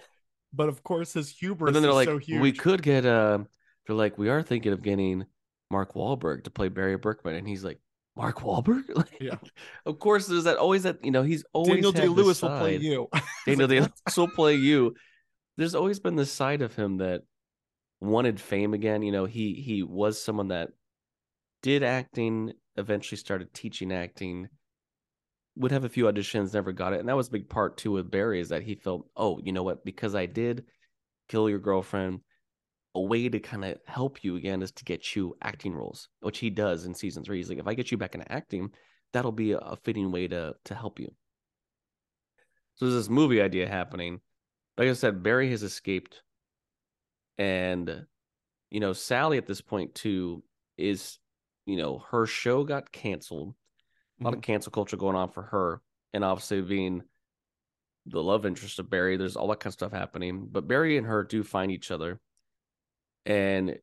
But 0.52 0.68
of 0.68 0.82
course, 0.82 1.14
his 1.14 1.30
hubris 1.30 1.68
but 1.68 1.72
then 1.72 1.82
they're 1.82 1.94
like 1.94 2.08
so 2.08 2.18
huge. 2.18 2.42
we 2.42 2.52
could 2.52 2.82
get 2.82 3.06
uh 3.06 3.38
they're 3.86 3.96
like 3.96 4.18
we 4.18 4.28
are 4.28 4.42
thinking 4.42 4.72
of 4.72 4.82
getting 4.82 5.24
mark 5.70 5.94
Wahlberg 5.94 6.44
to 6.44 6.50
play 6.50 6.68
barry 6.68 6.96
berkman 6.96 7.34
and 7.34 7.46
he's 7.46 7.64
like 7.64 7.80
mark 8.16 8.40
Wahlberg? 8.40 8.84
Like, 8.94 9.16
Yeah. 9.20 9.36
of 9.84 9.98
course 9.98 10.26
there's 10.26 10.44
that 10.44 10.56
always 10.56 10.84
that 10.84 11.04
you 11.04 11.10
know 11.10 11.22
he's 11.22 11.44
always 11.52 11.74
Daniel 11.74 11.92
Day 11.92 12.08
Lewis 12.08 12.42
will 12.42 12.58
play 12.58 12.76
you. 12.76 13.08
Daniel 13.46 13.68
Day 13.68 13.80
Lewis 13.80 13.92
will 14.16 14.28
play 14.28 14.54
you. 14.54 14.94
There's 15.56 15.74
always 15.74 16.00
been 16.00 16.16
this 16.16 16.32
side 16.32 16.62
of 16.62 16.74
him 16.74 16.98
that 16.98 17.22
wanted 18.00 18.40
fame 18.40 18.74
again. 18.74 19.02
You 19.02 19.12
know, 19.12 19.24
he 19.24 19.54
he 19.54 19.82
was 19.82 20.22
someone 20.22 20.48
that 20.48 20.70
did 21.62 21.82
acting, 21.82 22.52
eventually 22.76 23.16
started 23.18 23.52
teaching 23.52 23.92
acting, 23.92 24.48
would 25.56 25.72
have 25.72 25.84
a 25.84 25.88
few 25.88 26.04
auditions, 26.04 26.54
never 26.54 26.72
got 26.72 26.92
it. 26.92 27.00
And 27.00 27.08
that 27.08 27.16
was 27.16 27.28
a 27.28 27.32
big 27.32 27.48
part 27.48 27.78
too 27.78 27.92
with 27.92 28.10
Barry 28.10 28.40
is 28.40 28.50
that 28.50 28.62
he 28.62 28.74
felt, 28.74 29.08
oh, 29.16 29.40
you 29.42 29.52
know 29.52 29.62
what, 29.62 29.84
because 29.84 30.14
I 30.14 30.26
did 30.26 30.64
kill 31.28 31.48
your 31.48 31.58
girlfriend. 31.58 32.20
A 32.96 33.00
way 33.00 33.28
to 33.28 33.38
kind 33.38 33.62
of 33.62 33.78
help 33.86 34.24
you 34.24 34.36
again 34.36 34.62
is 34.62 34.72
to 34.72 34.84
get 34.84 35.14
you 35.14 35.36
acting 35.42 35.74
roles, 35.74 36.08
which 36.20 36.38
he 36.38 36.48
does 36.48 36.86
in 36.86 36.94
season 36.94 37.22
three. 37.22 37.36
He's 37.36 37.50
like, 37.50 37.58
if 37.58 37.66
I 37.66 37.74
get 37.74 37.90
you 37.90 37.98
back 37.98 38.14
into 38.14 38.32
acting, 38.32 38.70
that'll 39.12 39.32
be 39.32 39.52
a 39.52 39.76
fitting 39.84 40.10
way 40.10 40.28
to 40.28 40.54
to 40.64 40.74
help 40.74 40.98
you. 40.98 41.12
So 42.76 42.86
there's 42.86 42.96
this 42.96 43.10
movie 43.10 43.42
idea 43.42 43.68
happening. 43.68 44.20
Like 44.78 44.88
I 44.88 44.94
said, 44.94 45.22
Barry 45.22 45.50
has 45.50 45.62
escaped, 45.62 46.22
and 47.36 48.06
you 48.70 48.80
know 48.80 48.94
Sally 48.94 49.36
at 49.36 49.46
this 49.46 49.60
point 49.60 49.94
too 49.94 50.42
is, 50.78 51.18
you 51.66 51.76
know, 51.76 52.02
her 52.10 52.24
show 52.24 52.64
got 52.64 52.92
canceled. 52.92 53.54
A 54.18 54.24
lot 54.24 54.32
of 54.32 54.40
mm-hmm. 54.40 54.52
cancel 54.52 54.72
culture 54.72 54.96
going 54.96 55.16
on 55.16 55.28
for 55.28 55.42
her, 55.42 55.82
and 56.14 56.24
obviously 56.24 56.62
being 56.62 57.02
the 58.06 58.22
love 58.22 58.46
interest 58.46 58.78
of 58.78 58.88
Barry, 58.88 59.18
there's 59.18 59.36
all 59.36 59.48
that 59.48 59.60
kind 59.60 59.70
of 59.70 59.74
stuff 59.74 59.92
happening. 59.92 60.48
But 60.50 60.66
Barry 60.66 60.96
and 60.96 61.06
her 61.06 61.24
do 61.24 61.42
find 61.42 61.70
each 61.70 61.90
other, 61.90 62.20
and 63.26 63.78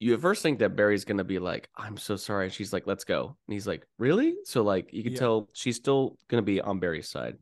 you 0.00 0.14
at 0.14 0.20
first 0.20 0.42
think 0.42 0.60
that 0.60 0.76
Barry's 0.76 1.04
gonna 1.04 1.24
be 1.24 1.38
like, 1.38 1.68
"I'm 1.76 1.96
so 1.96 2.16
sorry," 2.16 2.46
and 2.46 2.52
she's 2.54 2.72
like, 2.72 2.86
"Let's 2.86 3.04
go," 3.04 3.36
and 3.46 3.52
he's 3.52 3.66
like, 3.66 3.86
"Really?" 3.98 4.36
So 4.44 4.62
like 4.62 4.92
you 4.92 5.02
can 5.02 5.12
Yeah. 5.12 5.18
tell 5.18 5.50
she's 5.52 5.76
still 5.76 6.18
gonna 6.28 6.42
be 6.42 6.60
on 6.60 6.80
Barry's 6.80 7.08
side, 7.08 7.38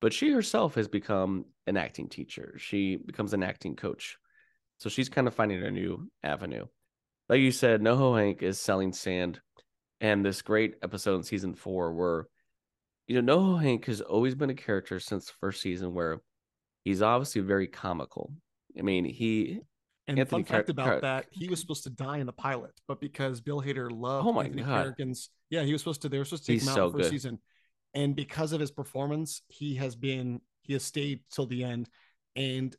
but 0.00 0.12
she 0.12 0.30
herself 0.30 0.74
has 0.76 0.88
become 0.88 1.46
an 1.66 1.76
acting 1.76 2.08
teacher. 2.08 2.56
She 2.58 2.96
becomes 2.96 3.32
an 3.34 3.42
acting 3.42 3.76
coach, 3.76 4.18
so 4.78 4.88
she's 4.90 5.08
kind 5.08 5.26
of 5.26 5.34
finding 5.34 5.62
a 5.62 5.70
new 5.70 6.10
avenue. 6.22 6.66
Like 7.28 7.40
you 7.40 7.52
said, 7.52 7.80
NoHo 7.80 8.18
Hank 8.18 8.42
is 8.42 8.60
selling 8.60 8.92
sand, 8.92 9.40
and 10.00 10.24
this 10.24 10.42
great 10.42 10.76
episode 10.82 11.16
in 11.16 11.22
season 11.22 11.54
four 11.54 11.94
where, 11.94 12.26
you 13.06 13.20
know, 13.22 13.36
NoHo 13.36 13.62
Hank 13.62 13.84
has 13.86 14.00
always 14.00 14.34
been 14.34 14.50
a 14.50 14.54
character 14.54 15.00
since 15.00 15.26
the 15.26 15.32
first 15.40 15.60
season 15.62 15.94
where 15.94 16.20
he's 16.84 17.02
obviously 17.02 17.40
very 17.42 17.68
comical. 17.68 18.34
I 18.78 18.82
mean, 18.82 19.04
he 19.04 19.60
And 20.10 20.18
Anthony 20.18 20.42
fun 20.42 20.44
fact 20.44 20.66
Car- 20.66 20.72
about 20.72 20.86
Car- 20.86 21.00
that, 21.00 21.26
he 21.30 21.48
was 21.48 21.60
supposed 21.60 21.84
to 21.84 21.90
die 21.90 22.18
in 22.18 22.26
the 22.26 22.32
pilot, 22.32 22.72
but 22.88 23.00
because 23.00 23.40
Bill 23.40 23.62
Hader 23.62 23.90
loved 23.90 24.26
Oh 24.26 24.32
my 24.32 24.44
Anthony 24.44 24.62
God. 24.62 24.82
Carrigan's, 24.82 25.30
yeah, 25.50 25.62
he 25.62 25.72
was 25.72 25.80
supposed 25.80 26.02
to. 26.02 26.08
They 26.08 26.18
were 26.18 26.24
supposed 26.24 26.44
to 26.46 26.52
take 26.52 26.60
He's 26.60 26.64
him 26.64 26.70
out 26.70 26.74
so 26.74 26.86
in 26.86 26.92
the 26.92 26.98
first 26.98 27.10
good. 27.10 27.14
season, 27.14 27.38
and 27.94 28.16
because 28.16 28.52
of 28.52 28.60
his 28.60 28.70
performance, 28.70 29.42
he 29.48 29.76
has 29.76 29.94
been 29.96 30.40
he 30.62 30.72
has 30.74 30.82
stayed 30.82 31.20
till 31.32 31.46
the 31.46 31.64
end. 31.64 31.88
And 32.36 32.74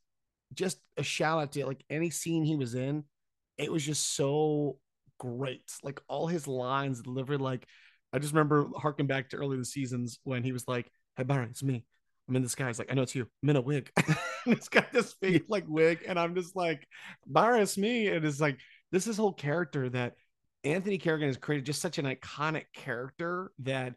just 0.54 0.80
a 0.98 1.04
shout 1.04 1.42
out 1.42 1.52
to 1.54 1.66
like 1.66 1.84
any 1.90 2.10
scene 2.10 2.44
he 2.44 2.56
was 2.56 2.76
in, 2.76 3.04
it 3.58 3.72
was 3.72 3.86
just 3.86 4.16
so 4.16 4.78
great. 5.18 5.72
Like 5.84 6.02
all 6.08 6.28
his 6.28 6.48
lines 6.48 7.02
delivered. 7.02 7.42
Like 7.42 7.66
I 8.14 8.20
just 8.20 8.34
remember 8.34 8.68
harking 8.78 9.08
back 9.08 9.30
to 9.30 9.38
earlier 9.38 9.58
the 9.60 9.66
seasons 9.66 10.20
when 10.24 10.44
he 10.44 10.52
was 10.52 10.68
like, 10.68 10.92
"Hey 11.18 11.24
Barry, 11.24 11.48
it's 11.50 11.64
me. 11.64 11.86
I'm 12.28 12.36
in 12.36 12.42
this 12.44 12.56
guy." 12.56 12.68
He's 12.68 12.80
like, 12.80 12.92
"I 12.92 12.96
know 12.96 13.04
it's 13.04 13.16
you. 13.16 13.28
I'm 13.44 13.50
in 13.50 13.56
a 13.56 13.62
wig." 13.62 13.90
and 14.46 14.56
it's 14.56 14.70
got 14.70 14.92
this 14.92 15.14
fake 15.22 15.46
like 15.48 15.66
wig, 15.68 16.00
and 16.08 16.20
I'm 16.20 16.36
just 16.36 16.56
like, 16.56 16.88
"Barry, 17.26 17.66
me." 17.78 18.08
And 18.08 18.26
it's 18.26 18.42
like 18.42 18.60
this 18.92 19.08
is 19.08 19.18
a 19.18 19.22
whole 19.22 19.34
character 19.34 19.90
that 19.90 20.16
Anthony 20.64 20.98
Carrigan 20.98 21.28
has 21.28 21.38
created, 21.38 21.66
just 21.66 21.82
such 21.82 21.98
an 21.98 22.06
iconic 22.06 22.66
character 22.74 23.52
that 23.60 23.96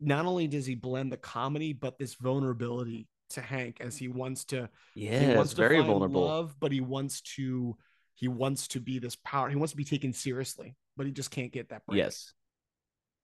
not 0.00 0.26
only 0.26 0.46
does 0.48 0.66
he 0.66 0.74
blend 0.74 1.12
the 1.12 1.16
comedy, 1.16 1.72
but 1.72 1.98
this 1.98 2.14
vulnerability 2.14 3.08
to 3.30 3.40
Hank 3.40 3.78
as 3.80 3.96
he 3.96 4.08
wants 4.08 4.44
to 4.46 4.68
yeah, 4.94 5.18
he 5.18 5.26
it's 5.26 5.36
wants 5.36 5.50
to 5.52 5.56
very 5.56 5.80
vulnerable. 5.80 6.26
love, 6.26 6.54
but 6.60 6.72
he 6.72 6.80
wants 6.80 7.22
to 7.36 7.76
he 8.14 8.28
wants 8.28 8.68
to 8.68 8.80
be 8.80 8.98
this 8.98 9.16
power. 9.16 9.48
He 9.48 9.56
wants 9.56 9.72
to 9.72 9.76
be 9.76 9.84
taken 9.84 10.12
seriously, 10.12 10.76
but 10.96 11.06
he 11.06 11.12
just 11.12 11.30
can't 11.30 11.52
get 11.52 11.70
that. 11.70 11.86
Break. 11.86 11.98
Yes. 11.98 12.32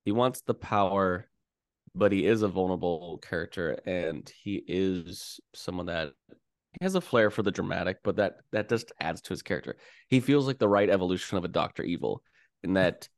He 0.04 0.12
wants 0.12 0.40
the 0.40 0.54
power, 0.54 1.28
but 1.94 2.12
he 2.12 2.26
is 2.26 2.42
a 2.42 2.48
vulnerable 2.48 3.18
character 3.18 3.78
and 3.86 4.30
he 4.42 4.62
is 4.66 5.40
someone 5.54 5.86
that 5.86 6.12
has 6.80 6.94
a 6.94 7.00
flair 7.00 7.30
for 7.30 7.42
the 7.42 7.50
dramatic, 7.50 7.98
but 8.04 8.16
that 8.16 8.36
that 8.52 8.68
just 8.68 8.92
adds 9.00 9.20
to 9.22 9.30
his 9.30 9.42
character. 9.42 9.76
He 10.08 10.20
feels 10.20 10.46
like 10.46 10.58
the 10.58 10.68
right 10.68 10.90
evolution 10.90 11.38
of 11.38 11.44
a 11.44 11.48
Doctor 11.48 11.82
Evil 11.82 12.22
in 12.62 12.70
mm. 12.70 12.74
that 12.74 13.08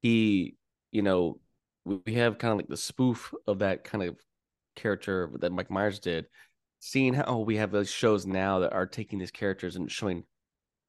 he, 0.00 0.56
you 0.90 1.02
know, 1.02 1.38
we 1.84 2.00
we 2.06 2.14
have 2.14 2.38
kind 2.38 2.52
of 2.52 2.58
like 2.58 2.68
the 2.68 2.76
spoof 2.76 3.32
of 3.46 3.60
that 3.60 3.84
kind 3.84 4.04
of 4.04 4.16
character 4.76 5.30
that 5.40 5.52
Mike 5.52 5.70
Myers 5.70 6.00
did, 6.00 6.26
seeing 6.80 7.14
how 7.14 7.38
we 7.38 7.56
have 7.56 7.70
those 7.70 7.90
shows 7.90 8.26
now 8.26 8.60
that 8.60 8.72
are 8.72 8.86
taking 8.86 9.18
these 9.18 9.30
characters 9.30 9.76
and 9.76 9.90
showing 9.90 10.24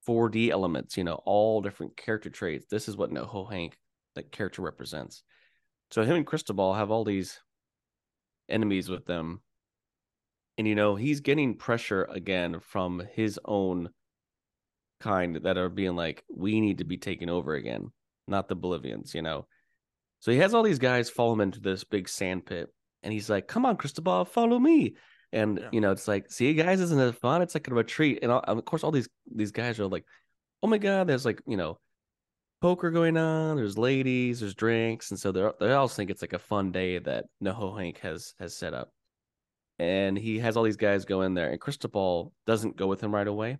4D 0.07 0.49
elements, 0.49 0.97
you 0.97 1.03
know, 1.03 1.21
all 1.25 1.61
different 1.61 1.97
character 1.97 2.29
traits. 2.29 2.65
This 2.69 2.87
is 2.87 2.97
what 2.97 3.11
NoHo 3.11 3.51
Hank, 3.51 3.77
that 4.15 4.31
character 4.31 4.61
represents. 4.61 5.23
So 5.91 6.03
him 6.03 6.15
and 6.15 6.25
Cristobal 6.25 6.73
have 6.73 6.91
all 6.91 7.03
these 7.03 7.39
enemies 8.49 8.89
with 8.89 9.05
them. 9.05 9.41
And 10.57 10.67
you 10.67 10.75
know, 10.75 10.95
he's 10.95 11.19
getting 11.19 11.55
pressure 11.55 12.03
again 12.05 12.59
from 12.59 13.03
his 13.13 13.39
own 13.45 13.89
kind 14.99 15.35
that 15.43 15.57
are 15.57 15.69
being 15.69 15.95
like, 15.95 16.23
we 16.33 16.61
need 16.61 16.77
to 16.79 16.85
be 16.85 16.97
taken 16.97 17.29
over 17.29 17.53
again, 17.55 17.91
not 18.27 18.47
the 18.47 18.55
Bolivians, 18.55 19.13
you 19.13 19.21
know. 19.21 19.47
So 20.19 20.31
he 20.31 20.37
has 20.39 20.53
all 20.53 20.63
these 20.63 20.79
guys 20.79 21.09
follow 21.09 21.33
him 21.33 21.41
into 21.41 21.59
this 21.59 21.83
big 21.83 22.09
sand 22.09 22.45
pit, 22.45 22.73
and 23.03 23.13
he's 23.13 23.29
like, 23.29 23.47
"Come 23.47 23.65
on, 23.65 23.77
Cristobal, 23.77 24.25
follow 24.25 24.57
me." 24.57 24.95
And 25.31 25.59
Yeah. 25.59 25.69
you 25.71 25.81
know, 25.81 25.91
it's 25.91 26.07
like, 26.07 26.31
"See, 26.31 26.47
you 26.47 26.53
guys, 26.53 26.79
isn't 26.79 26.99
it 26.99 27.15
fun? 27.15 27.41
It's 27.41 27.53
like 27.53 27.67
a 27.67 27.73
retreat." 27.73 28.19
And 28.23 28.31
all, 28.31 28.39
of 28.39 28.65
course, 28.65 28.83
all 28.83 28.91
these 28.91 29.09
these 29.31 29.51
guys 29.51 29.79
are 29.79 29.87
like, 29.87 30.05
"Oh 30.63 30.67
my 30.67 30.77
god!" 30.77 31.07
There's 31.07 31.25
like, 31.25 31.41
you 31.45 31.57
know, 31.57 31.79
poker 32.65 32.89
going 32.89 33.15
on. 33.15 33.57
There's 33.57 33.77
ladies. 33.77 34.39
There's 34.39 34.55
drinks, 34.55 35.11
and 35.11 35.19
so 35.19 35.31
they 35.31 35.47
they 35.59 35.73
all 35.73 35.87
think 35.87 36.09
it's 36.09 36.23
like 36.23 36.33
a 36.33 36.39
fun 36.39 36.71
day 36.71 36.97
that 36.97 37.25
Noho 37.39 37.79
Hank 37.79 37.99
has 37.99 38.33
has 38.39 38.57
set 38.57 38.73
up. 38.73 38.91
And 39.77 40.17
he 40.17 40.39
has 40.39 40.57
all 40.57 40.63
these 40.63 40.75
guys 40.75 41.05
go 41.05 41.21
in 41.21 41.35
there, 41.35 41.51
and 41.51 41.61
Cristobal 41.61 42.33
doesn't 42.47 42.75
go 42.75 42.87
with 42.87 43.01
him 43.01 43.13
right 43.13 43.27
away. 43.27 43.59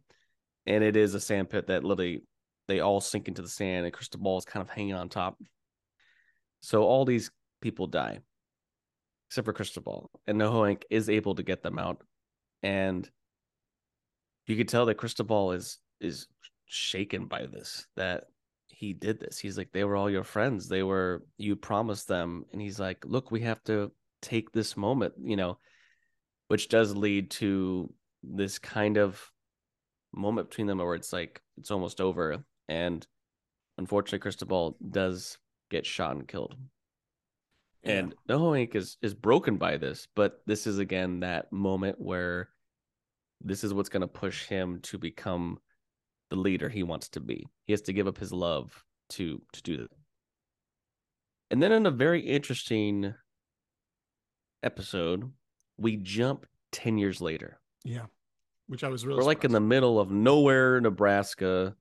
And 0.66 0.84
it 0.84 0.96
is 0.96 1.14
a 1.14 1.20
sand 1.20 1.52
pit 1.52 1.68
that 1.68 1.84
literally 1.84 2.24
they 2.68 2.80
all 2.80 3.00
sink 3.00 3.28
into 3.28 3.44
the 3.44 3.48
sand, 3.48 3.86
and 3.86 3.94
Cristobal 3.94 4.40
is 4.40 4.46
kind 4.46 4.62
of 4.64 4.70
hanging 4.70 4.96
on 4.96 5.08
top. 5.08 5.38
So 6.62 6.82
all 6.82 7.06
these 7.06 7.30
people 7.62 7.86
die, 7.86 8.22
except 9.30 9.46
for 9.46 9.54
Cristobal, 9.54 10.10
and 10.26 10.42
NoHo 10.42 10.66
Hank 10.66 10.86
is 10.90 11.10
able 11.10 11.36
to 11.36 11.44
get 11.44 11.62
them 11.62 11.78
out, 11.78 12.02
and 12.64 13.08
you 14.48 14.56
could 14.56 14.70
tell 14.70 14.88
that 14.88 14.98
Cristobal 14.98 15.52
is 15.52 15.78
is 16.02 16.26
shaken 16.66 17.28
by 17.28 17.46
this 17.46 17.86
that 17.98 18.24
he 18.76 18.94
did 18.94 19.20
this. 19.20 19.40
He's 19.40 19.58
like, 19.58 19.72
they 19.72 19.84
were 19.84 19.96
all 19.96 20.10
your 20.10 20.24
friends. 20.24 20.68
They 20.68 20.84
were 20.84 21.24
you 21.38 21.56
promised 21.56 22.08
them, 22.08 22.46
and 22.52 22.62
he's 22.62 22.80
like, 22.80 23.04
look, 23.06 23.32
we 23.32 23.42
have 23.42 23.64
to 23.66 23.92
take 24.22 24.52
this 24.52 24.76
moment, 24.76 25.14
you 25.22 25.36
know, 25.36 25.58
which 26.48 26.68
does 26.70 26.96
lead 26.96 27.32
to 27.32 27.94
this 28.24 28.60
kind 28.60 28.98
of 28.98 29.32
moment 30.14 30.50
between 30.50 30.68
them 30.68 30.80
where 30.80 30.96
it's 30.96 31.14
like 31.14 31.42
it's 31.58 31.72
almost 31.72 32.02
over, 32.02 32.44
and 32.68 33.06
unfortunately, 33.78 34.20
Cristobal 34.20 34.78
does 34.90 35.38
get 35.70 35.86
shot 35.86 36.16
and 36.16 36.28
killed. 36.28 36.56
Yeah. 37.84 37.92
And 37.94 38.16
NoHo 38.28 38.58
Hank 38.58 38.76
is 38.76 38.98
is 39.02 39.14
broken 39.14 39.58
by 39.58 39.78
this, 39.78 40.08
but 40.16 40.42
this 40.46 40.68
is 40.68 40.80
again 40.80 41.22
that 41.22 41.52
moment 41.52 42.00
where 42.00 42.50
this 43.42 43.64
is 43.64 43.74
what's 43.74 43.90
going 43.90 44.02
to 44.02 44.08
push 44.08 44.46
him 44.46 44.80
to 44.82 44.98
become 44.98 45.60
the 46.30 46.36
leader 46.36 46.70
he 46.70 46.84
wants 46.84 47.10
to 47.10 47.20
be. 47.20 47.48
He 47.66 47.74
has 47.74 47.82
to 47.84 47.94
give 47.94 48.08
up 48.08 48.18
his 48.18 48.32
love 48.32 48.84
to 49.12 49.42
to 49.54 49.62
do 49.62 49.78
that. 49.78 49.90
And 51.52 51.62
then 51.62 51.72
in 51.72 51.86
a 51.86 51.92
very 51.92 52.22
interesting 52.22 53.14
episode, 54.64 55.32
we 55.78 55.98
jump 55.98 56.46
10 56.72 56.98
years 56.98 57.22
later. 57.22 57.60
yeah, 57.84 58.06
which 58.68 58.84
I 58.84 58.90
was 58.90 59.06
really 59.06 59.18
We're 59.20 59.26
like 59.26 59.44
in 59.44 59.52
the 59.52 59.60
middle 59.60 60.00
of 60.00 60.10
nowhere, 60.12 60.82
Nebraska, 60.82 61.76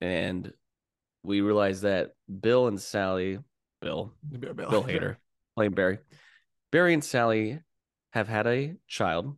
and 0.00 0.52
we 1.24 1.40
realize 1.40 1.80
that 1.80 2.12
Bill 2.40 2.68
and 2.68 2.80
Sally, 2.80 3.38
Bill, 3.80 4.12
Bill 4.30 4.84
Hader, 4.84 5.16
playing 5.56 5.72
Barry. 5.72 5.98
Barry 6.70 6.94
and 6.94 7.04
Sally 7.04 7.60
have 8.12 8.28
had 8.28 8.46
a 8.46 8.76
child, 8.86 9.36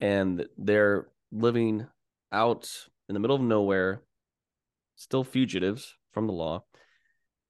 and 0.00 0.46
they're 0.56 1.08
living 1.32 1.86
out 2.34 2.68
in 3.08 3.14
the 3.14 3.20
middle 3.20 3.36
of 3.36 3.42
nowhere, 3.42 4.02
still 4.96 5.24
fugitives 5.24 5.94
from 6.12 6.26
the 6.26 6.32
law. 6.32 6.64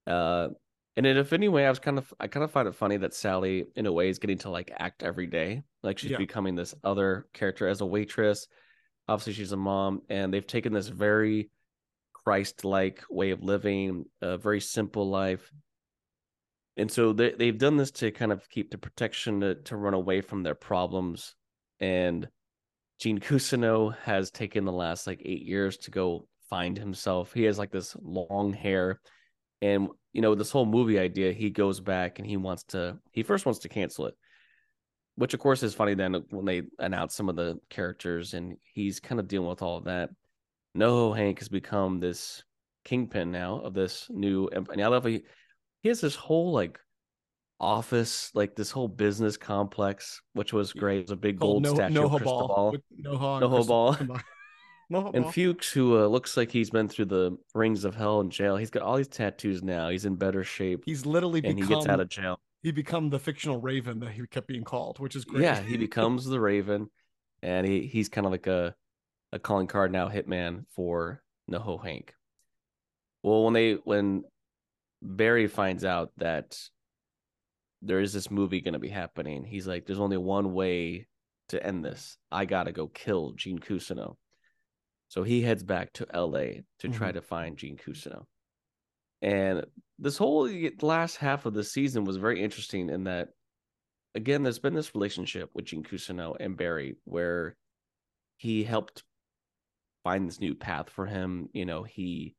Uh, 0.07 0.49
and 0.95 1.05
in 1.05 1.17
if 1.17 1.33
any 1.33 1.49
way, 1.49 1.65
I 1.65 1.69
was 1.69 1.79
kind 1.79 1.97
of 1.97 2.13
I 2.19 2.27
kind 2.27 2.43
of 2.43 2.51
find 2.51 2.67
it 2.67 2.75
funny 2.75 2.97
that 2.97 3.13
Sally, 3.13 3.65
in 3.75 3.85
a 3.85 3.91
way, 3.91 4.09
is 4.09 4.19
getting 4.19 4.37
to 4.39 4.49
like 4.49 4.71
act 4.77 5.03
every 5.03 5.27
day, 5.27 5.63
like 5.83 5.97
she's 5.99 6.11
Yeah. 6.11 6.17
becoming 6.17 6.55
this 6.55 6.73
other 6.83 7.27
character 7.33 7.67
as 7.67 7.81
a 7.81 7.85
waitress. 7.85 8.47
Obviously, 9.07 9.33
she's 9.33 9.51
a 9.51 9.57
mom, 9.57 10.01
and 10.09 10.33
they've 10.33 10.47
taken 10.47 10.71
this 10.73 10.87
very 10.87 11.49
Christ-like 12.13 13.03
way 13.09 13.31
of 13.31 13.43
living, 13.43 14.05
a 14.21 14.37
very 14.37 14.61
simple 14.61 15.09
life 15.09 15.51
and 16.77 16.91
so 16.91 17.13
they 17.13 17.31
they've 17.31 17.57
done 17.57 17.77
this 17.77 17.91
to 17.91 18.11
kind 18.11 18.31
of 18.31 18.49
keep 18.49 18.71
the 18.71 18.77
protection 18.77 19.39
to, 19.41 19.55
to 19.55 19.77
run 19.77 19.93
away 19.93 20.21
from 20.21 20.43
their 20.43 20.55
problems. 20.55 21.35
And 21.79 22.27
Gene 22.99 23.19
Cousineau 23.19 23.95
has 24.03 24.31
taken 24.31 24.65
the 24.65 24.71
last 24.71 25.07
like 25.07 25.21
eight 25.23 25.43
years 25.43 25.77
to 25.77 25.91
go 25.91 26.27
find 26.49 26.77
himself. 26.77 27.33
He 27.33 27.43
has 27.43 27.57
like 27.57 27.71
this 27.71 27.95
long 28.01 28.53
hair, 28.53 29.01
and 29.61 29.89
you 30.13 30.21
know 30.21 30.35
this 30.35 30.51
whole 30.51 30.65
movie 30.65 30.99
idea. 30.99 31.33
He 31.33 31.49
goes 31.49 31.79
back 31.79 32.19
and 32.19 32.27
he 32.27 32.37
wants 32.37 32.63
to. 32.65 32.97
He 33.11 33.23
first 33.23 33.45
wants 33.45 33.59
to 33.59 33.69
cancel 33.69 34.05
it, 34.07 34.15
which 35.15 35.33
of 35.33 35.39
course 35.39 35.63
is 35.63 35.73
funny 35.73 35.93
then 35.93 36.23
when 36.29 36.45
they 36.45 36.63
announce 36.79 37.15
some 37.15 37.29
of 37.29 37.35
the 37.35 37.59
characters 37.69 38.33
and 38.33 38.57
he's 38.63 38.99
kind 38.99 39.19
of 39.19 39.27
dealing 39.27 39.49
with 39.49 39.61
all 39.61 39.77
of 39.77 39.85
that. 39.85 40.09
NoHo 40.77 41.15
Hank 41.15 41.39
has 41.39 41.49
become 41.49 41.99
this 41.99 42.43
kingpin 42.83 43.31
now 43.31 43.59
of 43.61 43.73
this 43.73 44.07
new 44.09 44.47
and 44.49 44.67
he 45.05 45.23
he 45.81 45.89
has 45.89 46.01
this 46.01 46.15
whole 46.15 46.51
like 46.51 46.79
office, 47.59 48.31
like 48.33 48.55
this 48.55 48.71
whole 48.71 48.87
business 48.87 49.37
complex, 49.37 50.21
which 50.33 50.53
was 50.53 50.73
great. 50.73 50.99
It 50.99 51.01
was 51.03 51.11
a 51.11 51.15
big 51.15 51.39
gold 51.39 51.63
no, 51.63 51.73
statue 51.75 51.93
no 51.93 52.05
of 52.05 52.23
Ball. 52.23 52.75
No 52.97 53.17
ho, 53.17 53.39
No 53.39 53.49
ho 53.49 53.63
ball. 53.63 53.97
no 54.89 55.11
And 55.13 55.25
Fuchs, 55.33 55.71
who 55.71 55.97
uh, 55.97 56.07
looks 56.07 56.37
like 56.37 56.51
he's 56.51 56.69
been 56.69 56.87
through 56.87 57.05
the 57.05 57.37
rings 57.53 57.85
of 57.85 57.95
hell 57.95 58.21
in 58.21 58.29
jail, 58.29 58.57
he's 58.57 58.69
got 58.69 58.83
all 58.83 58.97
these 58.97 59.07
tattoos 59.07 59.63
now. 59.63 59.89
He's 59.89 60.05
in 60.05 60.15
better 60.15 60.43
shape, 60.43 60.83
He's 60.85 61.05
literally 61.05 61.41
and 61.43 61.55
become 61.55 61.69
he 61.69 61.75
gets 61.75 61.87
out 61.87 61.99
of 61.99 62.09
jail. 62.09 62.39
he 62.61 62.71
become 62.71 63.09
the 63.09 63.19
fictional 63.19 63.59
Raven 63.59 63.99
that 63.99 64.11
he 64.11 64.25
kept 64.27 64.47
being 64.47 64.63
called, 64.63 64.99
which 64.99 65.15
is 65.15 65.25
great. 65.25 65.43
Yeah, 65.43 65.61
he 65.61 65.77
becomes 65.77 66.25
the 66.25 66.39
Raven, 66.39 66.89
and 67.41 67.65
he 67.65 67.87
he's 67.87 68.09
kind 68.09 68.25
of 68.25 68.31
like 68.31 68.47
a 68.47 68.75
a 69.31 69.39
calling 69.39 69.67
card 69.67 69.91
now, 69.91 70.07
hitman 70.09 70.65
for 70.75 71.21
NoHo 71.49 71.83
Hank. 71.83 72.13
Well, 73.23 73.43
when 73.43 73.53
they 73.53 73.73
when 73.73 74.23
Barry 75.01 75.47
finds 75.47 75.83
out 75.83 76.11
that 76.17 76.57
there 77.85 77.99
is 77.99 78.13
this 78.13 78.31
movie 78.31 78.61
going 78.61 78.73
to 78.73 78.79
be 78.79 78.89
happening, 78.89 79.43
he's 79.43 79.67
like, 79.67 79.85
"There's 79.85 79.99
only 79.99 80.17
one 80.17 80.53
way 80.53 81.07
to 81.49 81.63
end 81.65 81.85
this. 81.85 82.17
I 82.31 82.45
gotta 82.45 82.71
go 82.71 82.87
kill 82.87 83.33
Gene 83.33 83.59
Cousineau." 83.59 84.15
So 85.07 85.23
he 85.23 85.41
heads 85.41 85.63
back 85.63 85.93
to 85.93 86.07
L.A. 86.13 86.63
to 86.79 86.89
try 86.89 87.09
mm-hmm. 87.09 87.15
to 87.15 87.21
find 87.21 87.57
Gene 87.57 87.77
Cousineau. 87.77 88.25
And 89.21 89.65
this 89.97 90.17
whole 90.17 90.49
last 90.81 91.17
half 91.17 91.45
of 91.45 91.53
the 91.53 91.63
season 91.63 92.05
was 92.05 92.17
very 92.17 92.43
interesting 92.43 92.89
in 92.89 93.05
that, 93.05 93.29
again, 94.13 94.43
there's 94.43 94.59
been 94.59 94.73
this 94.73 94.93
relationship 94.93 95.49
with 95.53 95.65
Gene 95.65 95.83
Cousineau 95.83 96.35
and 96.39 96.57
Barry 96.57 96.95
where 97.05 97.55
he 98.37 98.63
helped 98.63 99.03
find 100.03 100.27
this 100.27 100.39
new 100.39 100.55
path 100.55 100.89
for 100.89 101.05
him. 101.05 101.49
You 101.53 101.65
know, 101.65 101.83
he 101.83 102.35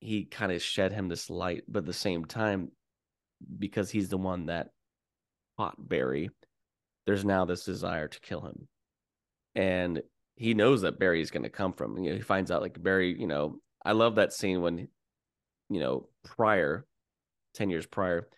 he 0.00 0.24
kind 0.24 0.50
of 0.50 0.62
shed 0.62 0.92
him 0.92 1.08
this 1.08 1.28
light, 1.28 1.64
but 1.68 1.80
at 1.80 1.86
the 1.86 1.92
same 1.92 2.24
time, 2.24 2.72
because 3.58 3.90
he's 3.90 4.08
the 4.08 4.18
one 4.18 4.46
that 4.46 4.68
fought 5.56 5.76
Barry, 5.78 6.30
there's 7.06 7.24
now 7.24 7.44
this 7.44 7.64
desire 7.64 8.08
to 8.08 8.20
kill 8.20 8.42
him. 8.42 8.68
And 9.54 10.02
he 10.36 10.54
knows 10.54 10.82
that 10.82 10.98
Barry 10.98 11.20
is 11.20 11.30
going 11.30 11.42
to 11.42 11.50
come 11.50 11.72
from. 11.72 11.98
You 11.98 12.10
know, 12.10 12.16
he 12.16 12.22
finds 12.22 12.50
out 12.50 12.62
like 12.62 12.82
Barry, 12.82 13.18
you 13.18 13.26
know, 13.26 13.60
I 13.84 13.92
love 13.92 14.16
that 14.16 14.32
scene 14.32 14.62
when, 14.62 14.88
you 15.68 15.80
know, 15.80 16.08
prior, 16.24 16.86
10 17.54 17.70
years 17.70 17.86
prior, 17.86 18.28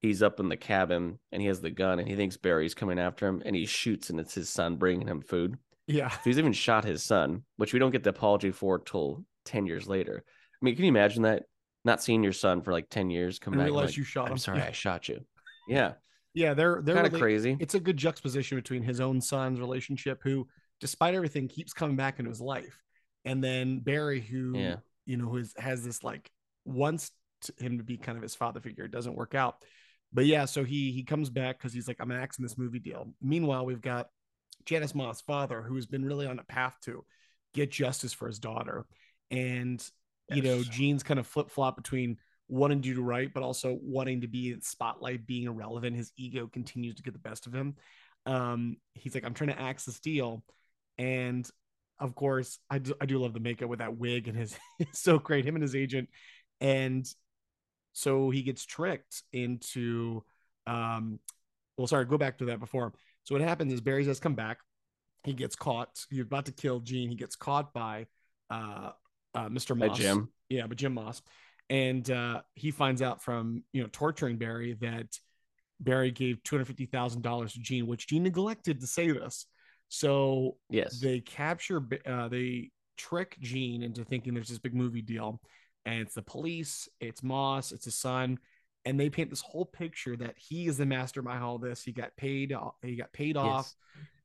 he's 0.00 0.22
up 0.22 0.40
in 0.40 0.48
the 0.48 0.56
cabin 0.56 1.18
and 1.32 1.42
he 1.42 1.48
has 1.48 1.60
the 1.60 1.70
gun 1.70 1.98
and 1.98 2.08
he 2.08 2.14
thinks 2.16 2.36
Barry's 2.36 2.74
coming 2.74 2.98
after 2.98 3.26
him 3.26 3.42
and 3.44 3.56
he 3.56 3.66
shoots 3.66 4.10
and 4.10 4.20
it's 4.20 4.34
his 4.34 4.48
son 4.48 4.76
bringing 4.76 5.08
him 5.08 5.22
food. 5.22 5.56
yeah. 5.86 6.10
So 6.10 6.20
he's 6.24 6.38
even 6.38 6.52
shot 6.52 6.84
his 6.84 7.02
son, 7.02 7.42
which 7.56 7.72
we 7.72 7.78
don't 7.78 7.90
get 7.90 8.04
the 8.04 8.10
apology 8.10 8.50
for 8.50 8.78
till 8.78 9.24
10 9.46 9.66
years 9.66 9.86
later. 9.86 10.22
I 10.26 10.64
mean, 10.64 10.76
can 10.76 10.84
you 10.84 10.90
imagine 10.90 11.22
that? 11.22 11.44
Not 11.84 12.02
seeing 12.02 12.22
your 12.22 12.32
son 12.32 12.62
for 12.62 12.72
like 12.72 12.88
10 12.90 13.10
years, 13.10 13.38
come 13.38 13.52
And 13.54 13.60
back. 13.60 13.66
realize 13.66 13.90
like, 13.90 13.96
you 13.98 14.04
shot 14.04 14.30
I'm 14.30 14.38
sorry, 14.38 14.58
Yeah. 14.58 14.66
I 14.68 14.72
shot 14.72 15.08
you. 15.08 15.20
Yeah. 15.68 15.92
Yeah, 16.34 16.54
they're 16.54 16.80
they're 16.82 16.94
Kind 16.96 17.06
of 17.06 17.12
really- 17.12 17.20
crazy. 17.22 17.56
It's 17.60 17.74
a 17.74 17.80
good 17.80 17.96
juxtaposition 17.96 18.56
between 18.58 18.82
his 18.82 19.00
own 19.00 19.20
son's 19.20 19.60
relationship, 19.60 20.20
who, 20.22 20.48
despite 20.80 21.14
everything, 21.14 21.46
keeps 21.48 21.72
coming 21.72 21.94
back 21.96 22.18
into 22.18 22.28
his 22.30 22.40
life, 22.40 22.82
and 23.24 23.42
then 23.44 23.78
Barry, 23.80 24.20
who 24.20 24.52
Yeah. 24.58 24.76
you 25.06 25.16
know, 25.16 25.26
who 25.28 25.36
is, 25.36 25.54
has 25.58 25.84
this 25.84 26.02
like 26.02 26.28
wants 26.64 27.12
him 27.58 27.78
to 27.78 27.84
be 27.84 27.96
kind 27.98 28.16
of 28.16 28.22
his 28.22 28.34
father 28.34 28.58
figure. 28.60 28.84
It 28.84 28.90
doesn't 28.90 29.14
work 29.14 29.34
out, 29.34 29.62
but 30.12 30.24
yeah, 30.26 30.46
so 30.46 30.64
he 30.64 30.90
he 30.92 31.04
comes 31.04 31.30
back 31.30 31.58
because 31.58 31.72
he's 31.72 31.86
like, 31.86 31.98
I'm 32.00 32.10
axing 32.10 32.42
this 32.42 32.58
movie 32.58 32.78
deal. 32.80 33.12
Meanwhile, 33.22 33.64
we've 33.66 33.80
got 33.82 34.08
Janice 34.64 34.94
Moss' 34.94 35.20
father, 35.20 35.62
who 35.62 35.74
has 35.76 35.86
been 35.86 36.04
really 36.04 36.26
on 36.26 36.38
a 36.40 36.44
path 36.44 36.76
to 36.84 37.04
get 37.52 37.70
justice 37.70 38.12
for 38.12 38.26
his 38.26 38.38
daughter, 38.40 38.86
and 39.30 39.88
you 40.30 40.42
know, 40.42 40.62
Gene's 40.62 41.02
kind 41.02 41.20
of 41.20 41.26
flip 41.26 41.50
flop 41.50 41.76
between 41.76 42.18
wanting 42.48 42.82
to 42.82 42.94
do 42.94 43.02
right, 43.02 43.32
but 43.32 43.42
also 43.42 43.78
wanting 43.82 44.20
to 44.22 44.28
be 44.28 44.50
in 44.50 44.60
spotlight, 44.60 45.26
being 45.26 45.44
irrelevant. 45.44 45.96
His 45.96 46.12
ego 46.16 46.48
continues 46.52 46.96
to 46.96 47.02
get 47.02 47.12
the 47.12 47.18
best 47.18 47.46
of 47.46 47.54
him. 47.54 47.76
Um, 48.26 48.76
he's 48.94 49.14
like, 49.14 49.24
I'm 49.24 49.34
trying 49.34 49.50
to 49.50 49.60
axe 49.60 49.84
this 49.84 50.00
deal. 50.00 50.44
And 50.98 51.48
of 51.98 52.14
course, 52.14 52.58
I 52.70 52.78
do, 52.78 52.94
I 53.00 53.06
do 53.06 53.18
love 53.18 53.34
the 53.34 53.40
makeup 53.40 53.68
with 53.68 53.78
that 53.78 53.96
wig 53.96 54.28
and 54.28 54.36
his 54.36 54.56
so 54.92 55.18
great, 55.18 55.44
him 55.44 55.56
and 55.56 55.62
his 55.62 55.76
agent. 55.76 56.08
And 56.60 57.06
so 57.92 58.30
he 58.30 58.42
gets 58.42 58.64
tricked 58.64 59.22
into 59.32 60.22
um 60.66 61.20
well, 61.76 61.86
sorry, 61.86 62.04
go 62.04 62.18
back 62.18 62.38
to 62.38 62.46
that 62.46 62.60
before. 62.60 62.92
So 63.24 63.34
what 63.34 63.42
happens 63.42 63.72
is 63.72 63.80
Barry 63.80 64.04
has 64.04 64.20
come 64.20 64.34
back. 64.34 64.58
He 65.24 65.32
gets 65.32 65.56
caught. 65.56 66.04
He's 66.10 66.20
about 66.20 66.46
to 66.46 66.52
kill 66.52 66.80
Gene. 66.80 67.08
He 67.08 67.16
gets 67.16 67.34
caught 67.34 67.72
by 67.72 68.06
uh, 68.50 68.90
uh 69.34 69.48
Mr. 69.48 69.78
By 69.78 69.88
Moss. 69.88 69.98
Jim. 69.98 70.28
Yeah, 70.48 70.66
but 70.66 70.76
Jim 70.78 70.94
Moss. 70.94 71.22
And 71.70 72.08
uh 72.10 72.42
he 72.54 72.70
finds 72.70 73.02
out 73.02 73.22
from 73.22 73.64
you 73.72 73.82
know 73.82 73.88
torturing 73.92 74.36
Barry 74.36 74.74
that 74.80 75.06
Barry 75.80 76.10
gave 76.10 76.42
two 76.42 76.56
hundred 76.56 76.66
fifty 76.66 76.86
thousand 76.86 77.22
dollars 77.22 77.54
to 77.54 77.60
Gene, 77.60 77.86
which 77.86 78.06
Gene 78.06 78.22
neglected 78.22 78.80
to 78.80 78.86
say 78.86 79.10
this. 79.10 79.46
So 79.88 80.56
Yes. 80.70 81.00
they 81.00 81.20
capture 81.20 81.82
uh 82.06 82.28
they 82.28 82.70
trick 82.96 83.36
Gene 83.40 83.82
into 83.82 84.04
thinking 84.04 84.34
there's 84.34 84.48
this 84.48 84.58
big 84.58 84.74
movie 84.74 85.02
deal, 85.02 85.40
and 85.84 86.00
it's 86.00 86.14
the 86.14 86.22
police, 86.22 86.88
it's 87.00 87.22
Moss, 87.22 87.72
it's 87.72 87.86
his 87.86 87.98
son, 87.98 88.38
and 88.84 88.98
they 89.00 89.10
paint 89.10 89.30
this 89.30 89.40
whole 89.40 89.64
picture 89.64 90.16
that 90.16 90.34
he 90.36 90.66
is 90.66 90.76
the 90.76 90.86
mastermind 90.86 91.38
of 91.38 91.44
all 91.48 91.58
this. 91.58 91.82
He 91.82 91.92
got 91.92 92.16
paid, 92.16 92.52
uh, 92.52 92.70
he 92.82 92.96
got 92.96 93.12
paid 93.12 93.36
off, 93.36 93.74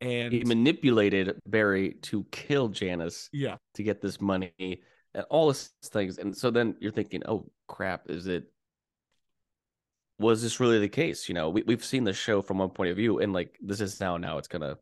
and 0.02 0.34
he 0.34 0.44
manipulated 0.44 1.40
Barry 1.46 1.94
to 2.04 2.26
kill 2.32 2.68
Janice 2.68 3.30
yeah, 3.32 3.58
to 3.76 3.84
get 3.84 4.02
this 4.02 4.22
money 4.22 4.82
and 5.14 5.26
all 5.30 5.48
this 5.48 5.72
things. 5.86 6.18
And 6.18 6.36
so 6.36 6.52
then 6.52 6.76
you're 6.80 6.92
thinking, 6.92 7.24
oh 7.28 7.50
crap, 7.68 8.10
is 8.10 8.28
it 8.28 8.52
was 10.20 10.42
this 10.42 10.60
really 10.60 10.80
the 10.80 10.90
case? 10.90 11.30
You 11.30 11.36
know, 11.36 11.50
we, 11.50 11.64
we've 11.64 11.84
seen 11.84 12.04
the 12.04 12.14
show 12.14 12.42
from 12.42 12.58
one 12.58 12.70
point 12.70 12.92
of 12.92 12.98
view, 12.98 13.20
and 13.20 13.34
like 13.34 13.58
this 13.62 13.82
is 13.82 14.00
now 14.00 14.18
now 14.18 14.38
it's 14.38 14.48
gonna 14.48 14.78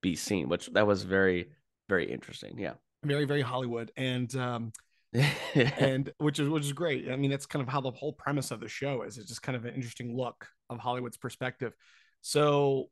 be 0.00 0.14
seen, 0.16 0.48
which 0.48 0.68
that 0.68 0.86
was 0.86 1.02
very, 1.02 1.50
very 1.88 2.10
interesting. 2.10 2.58
Yeah. 2.58 2.74
very 3.04 3.24
very 3.24 3.42
Hollywood, 3.42 3.90
and 3.96 4.34
um, 4.36 4.72
and 5.54 6.12
which 6.18 6.38
is 6.38 6.48
which 6.48 6.64
is 6.64 6.72
great. 6.72 7.10
I 7.10 7.16
mean, 7.16 7.30
that's 7.30 7.46
kind 7.46 7.62
of 7.62 7.68
how 7.68 7.80
the 7.80 7.90
whole 7.90 8.12
premise 8.12 8.50
of 8.50 8.60
the 8.60 8.68
show 8.68 9.02
is. 9.02 9.18
It's 9.18 9.28
just 9.28 9.42
kind 9.42 9.56
of 9.56 9.64
an 9.64 9.74
interesting 9.74 10.16
look 10.16 10.46
of 10.70 10.78
Hollywood's 10.78 11.16
perspective. 11.16 11.72
So 12.20 12.90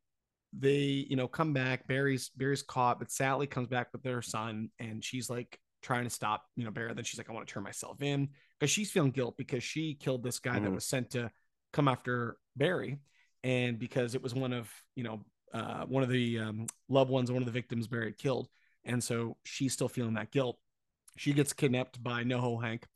they, 0.59 1.07
you 1.09 1.17
know, 1.17 1.29
come 1.29 1.53
back. 1.53 1.87
Barry's 1.87 2.31
Barry's 2.37 2.63
caught, 2.63 2.99
but 2.99 3.11
Sally 3.11 3.47
comes 3.47 3.69
back 3.69 3.89
with 3.93 4.03
their 4.03 4.23
son, 4.23 4.71
and 4.79 5.05
she's 5.05 5.31
like 5.31 5.59
trying 5.87 6.05
to 6.05 6.11
stop, 6.11 6.45
you 6.57 6.65
know, 6.65 6.71
Barry. 6.71 6.93
Then 6.93 7.05
she's 7.05 7.19
like, 7.19 7.31
I 7.31 7.33
want 7.33 7.47
to 7.47 7.53
turn 7.55 7.63
myself 7.63 8.03
in 8.03 8.29
because 8.59 8.71
she's 8.71 8.91
feeling 8.91 9.13
guilt 9.13 9.37
because 9.37 9.63
she 9.63 9.95
killed 9.95 10.23
this 10.23 10.39
guy 10.39 10.59
that 10.59 10.71
Mhm. 10.71 10.75
was 10.75 10.85
sent 10.85 11.11
to 11.11 11.31
come 11.73 11.87
after 11.89 12.39
Barry, 12.57 12.99
and 13.45 13.79
because 13.79 14.15
it 14.15 14.23
was 14.23 14.35
one 14.35 14.53
of 14.53 14.71
you 14.95 15.05
know 15.05 15.25
uh, 15.53 15.85
one 15.87 16.03
of 16.03 16.09
the 16.09 16.41
um, 16.41 16.67
loved 16.89 17.11
ones, 17.11 17.31
one 17.31 17.41
of 17.43 17.47
the 17.47 17.53
victims 17.53 17.87
Barry 17.87 18.07
had 18.07 18.19
killed, 18.19 18.49
and 18.85 19.03
so 19.03 19.37
she's 19.45 19.73
still 19.73 19.89
feeling 19.89 20.15
that 20.15 20.31
guilt 20.31 20.59
she 21.17 21.33
gets 21.33 21.53
kidnapped 21.53 22.03
by 22.03 22.25
NoHo 22.25 22.63
Hank, 22.63 22.87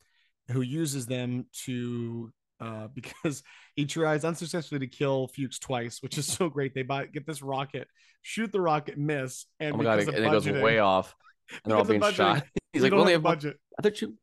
who 0.51 0.61
uses 0.61 1.05
them 1.07 1.45
to 1.65 2.31
uh, 2.59 2.87
because 2.93 3.43
he 3.75 3.85
tries 3.85 4.23
unsuccessfully 4.23 4.79
to 4.79 4.87
kill 4.87 5.27
Fuchs 5.27 5.59
twice, 5.59 6.01
which 6.01 6.17
is 6.17 6.27
so 6.27 6.49
great. 6.49 6.73
They 6.73 6.83
buy 6.83 7.07
get 7.07 7.25
this 7.25 7.41
rocket, 7.41 7.87
shoot 8.21 8.51
the 8.51 8.61
rocket, 8.61 8.97
miss, 8.97 9.45
and 9.59 9.75
oh 9.75 9.77
god, 9.83 9.97
because 9.97 10.13
and 10.13 10.25
it 10.25 10.31
goes 10.31 10.45
way 10.49 10.79
off. 10.79 11.15
And 11.63 11.71
they're 11.71 11.77
all 11.77 11.85
being 11.85 12.01
shot. 12.13 12.45
He's 12.73 12.81
we 12.81 12.89
like, 12.89 12.91
don't 12.91 12.99
have 13.01 13.09
have 13.11 13.19
a 13.21 13.23
budget. 13.23 13.59
I 13.77 13.81
thought 13.81 14.01
you 14.01 14.15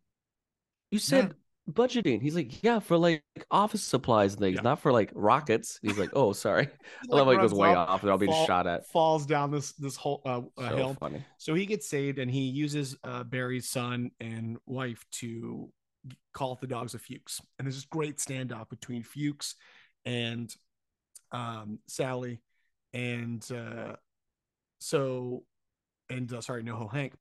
you 0.90 0.98
said 0.98 1.34
budgeting. 1.70 2.22
He's 2.22 2.34
like, 2.34 2.62
yeah, 2.62 2.78
for 2.78 2.96
like 2.96 3.22
office 3.50 3.82
supplies 3.82 4.32
and 4.32 4.40
things, 4.40 4.56
Yeah. 4.56 4.62
not 4.62 4.80
for 4.80 4.90
like 4.90 5.10
rockets. 5.14 5.78
He's 5.82 5.98
like, 5.98 6.10
oh, 6.14 6.32
sorry. 6.32 6.68
I 7.12 7.14
love 7.14 7.26
how 7.26 7.32
he 7.32 7.38
goes 7.38 7.52
way 7.52 7.70
up, 7.70 7.90
off. 7.90 8.04
All 8.04 8.16
being 8.16 8.32
fall- 8.32 8.46
shot 8.46 8.66
at. 8.66 8.86
falls 8.86 9.26
down 9.26 9.50
this 9.50 9.72
this 9.72 9.94
whole 9.96 10.22
uh, 10.24 10.40
uh, 10.56 10.70
So 10.70 10.76
hill. 10.76 10.96
funny. 10.98 11.24
So 11.36 11.54
he 11.54 11.66
gets 11.66 11.86
saved, 11.88 12.18
and 12.18 12.30
he 12.30 12.42
uses 12.48 12.96
uh, 13.04 13.24
Barry's 13.24 13.68
son 13.68 14.12
and 14.18 14.56
wife 14.64 15.04
to 15.12 15.70
call 16.32 16.54
the 16.58 16.66
dogs 16.66 16.94
of 16.94 17.02
Fuchs. 17.02 17.42
And 17.58 17.66
there's 17.66 17.74
this 17.74 17.84
great 17.84 18.16
standoff 18.16 18.70
between 18.70 19.02
Fuchs 19.02 19.54
and 20.06 20.50
um, 21.32 21.80
Sally, 21.86 22.40
and 22.94 23.46
uh, 23.52 23.96
so 24.78 25.44
and 26.08 26.32
uh, 26.32 26.40
sorry, 26.40 26.62
NoHo 26.62 26.90
Hank. 26.90 27.12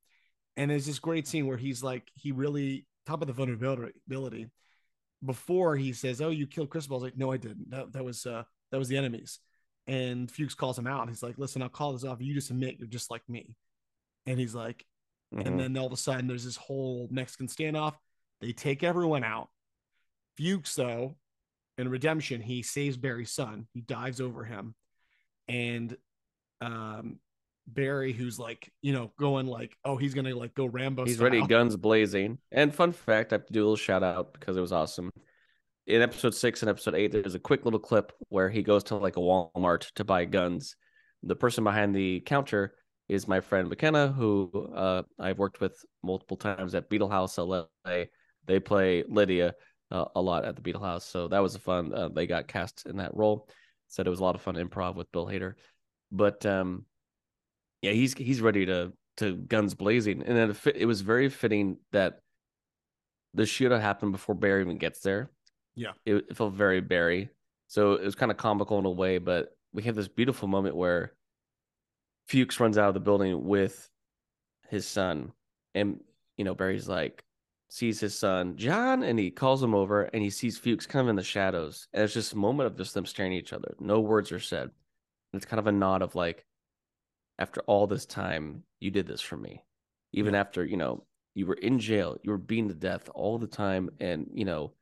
And 0.57 0.69
there's 0.69 0.85
this 0.85 0.99
great 0.99 1.27
scene 1.27 1.47
where 1.47 1.55
he's 1.57 1.81
like, 1.83 2.11
he 2.15 2.31
really 2.33 2.85
top 3.05 3.21
of 3.21 3.27
the 3.27 3.33
vulnerability. 3.33 4.49
Before 5.23 5.75
he 5.75 5.93
says, 5.93 6.21
"Oh, 6.21 6.29
you 6.29 6.45
killed 6.45 6.69
Crystal," 6.69 6.93
I 6.93 6.97
was 6.97 7.03
like, 7.03 7.17
"No, 7.17 7.31
I 7.31 7.37
didn't. 7.37 7.69
That, 7.71 7.93
that 7.93 8.03
was 8.03 8.25
uh, 8.25 8.43
that 8.71 8.77
was 8.77 8.87
the 8.87 8.97
enemies." 8.97 9.39
And 9.87 10.29
Fuchs 10.29 10.53
calls 10.53 10.77
him 10.77 10.85
out. 10.85 11.07
He's 11.09 11.23
like, 11.23 11.37
"Listen, 11.39 11.61
I'll 11.63 11.69
call 11.69 11.93
this 11.93 12.03
off. 12.03 12.21
You 12.21 12.33
just 12.35 12.51
admit 12.51 12.75
you're 12.77 12.87
just 12.87 13.09
like 13.09 13.23
me." 13.29 13.55
And 14.27 14.39
he's 14.39 14.53
like, 14.53 14.85
Mhm. 15.33 15.45
and 15.47 15.59
then 15.59 15.77
all 15.77 15.87
of 15.87 15.93
a 15.93 15.97
sudden 15.97 16.27
there's 16.27 16.43
this 16.45 16.55
whole 16.57 17.07
Mexican 17.11 17.47
standoff. 17.47 17.95
They 18.41 18.51
take 18.51 18.83
everyone 18.83 19.23
out. 19.23 19.49
Fuchs, 20.37 20.75
though, 20.75 21.17
in 21.77 21.89
redemption, 21.89 22.41
he 22.41 22.61
saves 22.61 22.95
Barry's 22.97 23.31
son. 23.31 23.67
He 23.73 23.81
dives 23.81 24.21
over 24.21 24.43
him. 24.43 24.75
and 25.49 25.95
um 26.61 27.19
Barry, 27.67 28.13
who's 28.13 28.39
like, 28.39 28.71
you 28.81 28.93
know, 28.93 29.11
going 29.19 29.45
like, 29.45 29.75
oh, 29.83 29.97
he's 29.97 30.13
gonna 30.13 30.35
like 30.35 30.55
go 30.55 30.65
Rambo. 30.65 31.05
He's 31.05 31.15
style. 31.15 31.25
ready, 31.25 31.45
guns 31.45 31.75
blazing. 31.75 32.37
And 32.51 32.73
fun 32.73 32.93
fact, 32.93 33.33
I 33.33 33.35
have 33.35 33.45
to 33.45 33.53
do 33.53 33.59
a 33.59 33.65
little 33.65 33.75
shout 33.75 34.03
out 34.03 34.33
because 34.33 34.55
it 34.55 34.61
was 34.61 34.71
awesome. 34.71 35.11
In 35.85 36.01
episode 36.01 36.33
six 36.33 36.61
and 36.61 36.69
episode 36.69 36.95
eight, 36.95 37.11
there's 37.11 37.35
a 37.35 37.39
quick 37.39 37.65
little 37.65 37.79
clip 37.79 38.11
where 38.29 38.49
he 38.49 38.63
goes 38.63 38.85
to 38.85 38.95
like 38.95 39.17
a 39.17 39.21
Walmart 39.21 39.91
to 39.95 40.03
buy 40.03 40.25
guns. 40.25 40.75
The 41.23 41.35
person 41.35 41.63
behind 41.63 41.95
the 41.95 42.21
counter 42.21 42.73
is 43.09 43.27
my 43.27 43.39
friend 43.39 43.69
McKenna, 43.69 44.09
who 44.09 44.69
uh, 44.75 45.03
I've 45.19 45.39
worked 45.39 45.61
with 45.61 45.77
multiple 46.03 46.37
times 46.37 46.75
at 46.75 46.89
Beetle 46.89 47.09
House 47.09 47.37
LA. 47.37 47.65
They 48.45 48.59
play 48.59 49.03
Lydia 49.07 49.55
uh, 49.91 50.05
a 50.15 50.21
lot 50.21 50.45
at 50.45 50.55
the 50.55 50.61
Beetle 50.61 50.83
House, 50.83 51.05
so 51.05 51.27
that 51.29 51.39
was 51.39 51.55
a 51.55 51.59
fun. 51.59 51.93
Uh, 51.93 52.09
they 52.09 52.27
got 52.27 52.47
cast 52.47 52.85
in 52.85 52.97
that 52.97 53.15
role. 53.15 53.47
Said 53.87 54.07
it 54.07 54.09
was 54.09 54.19
a 54.19 54.23
lot 54.23 54.35
of 54.35 54.41
fun 54.41 54.55
improv 54.55 54.95
with 54.95 55.11
Bill 55.13 55.25
Hader, 55.25 55.53
but 56.11 56.45
um, 56.45 56.85
yeah, 57.81 57.91
he's 57.91 58.13
he's 58.13 58.41
ready 58.41 58.65
to 58.65 58.93
to 59.17 59.35
guns 59.35 59.73
blazing, 59.73 60.23
and 60.23 60.37
then 60.37 60.49
it, 60.51 60.55
fit, 60.55 60.75
it 60.77 60.85
was 60.85 61.01
very 61.01 61.29
fitting 61.29 61.77
that 61.91 62.19
the 63.33 63.43
shootout 63.43 63.81
happened 63.81 64.11
before 64.11 64.35
Barry 64.35 64.61
even 64.61 64.77
gets 64.77 64.99
there. 64.99 65.31
Yeah, 65.75 65.91
it, 66.05 66.15
it 66.29 66.37
felt 66.37 66.53
very 66.53 66.81
Barry, 66.81 67.29
so 67.67 67.93
it 67.93 68.03
was 68.03 68.15
kind 68.15 68.31
of 68.31 68.37
comical 68.37 68.79
in 68.79 68.85
a 68.85 68.91
way, 68.91 69.17
but 69.17 69.55
we 69.73 69.83
have 69.83 69.95
this 69.95 70.07
beautiful 70.07 70.47
moment 70.47 70.75
where 70.75 71.13
Fuchs 72.27 72.59
runs 72.59 72.77
out 72.77 72.87
of 72.87 72.93
the 72.93 72.99
building 72.99 73.45
with 73.45 73.89
his 74.69 74.87
son, 74.87 75.31
and 75.75 75.99
you 76.37 76.45
know 76.45 76.55
Barry's 76.55 76.87
like 76.87 77.23
sees 77.69 77.99
his 77.99 78.17
son 78.17 78.55
John, 78.55 79.03
and 79.03 79.19
he 79.19 79.29
calls 79.29 79.61
him 79.61 79.75
over, 79.75 80.03
and 80.03 80.23
he 80.23 80.29
sees 80.29 80.57
Fuchs 80.57 80.87
kind 80.87 81.03
of 81.03 81.09
in 81.09 81.15
the 81.15 81.23
shadows, 81.23 81.87
and 81.93 82.03
it's 82.03 82.13
just 82.13 82.33
a 82.33 82.37
moment 82.37 82.67
of 82.67 82.77
just 82.77 82.93
them 82.93 83.05
staring 83.05 83.33
at 83.33 83.39
each 83.39 83.53
other. 83.53 83.75
No 83.79 83.99
words 83.99 84.31
are 84.31 84.39
said. 84.39 84.71
And 85.33 85.41
it's 85.41 85.45
kind 85.45 85.59
of 85.59 85.67
a 85.67 85.71
nod 85.73 86.01
of 86.01 86.15
like, 86.15 86.45
after 87.39 87.61
all 87.61 87.87
this 87.87 88.05
time, 88.05 88.63
you 88.79 88.91
did 88.91 89.07
this 89.07 89.21
for 89.21 89.37
me, 89.37 89.63
even 90.13 90.35
after 90.35 90.65
you 90.65 90.77
know 90.77 91.05
you 91.35 91.45
were 91.45 91.55
in 91.55 91.79
jail, 91.79 92.17
you 92.23 92.31
were 92.31 92.37
beaten 92.37 92.67
to 92.69 92.73
death 92.73 93.09
all 93.13 93.37
the 93.37 93.47
time, 93.47 93.89
and 93.99 94.29
you 94.33 94.45
know 94.45 94.73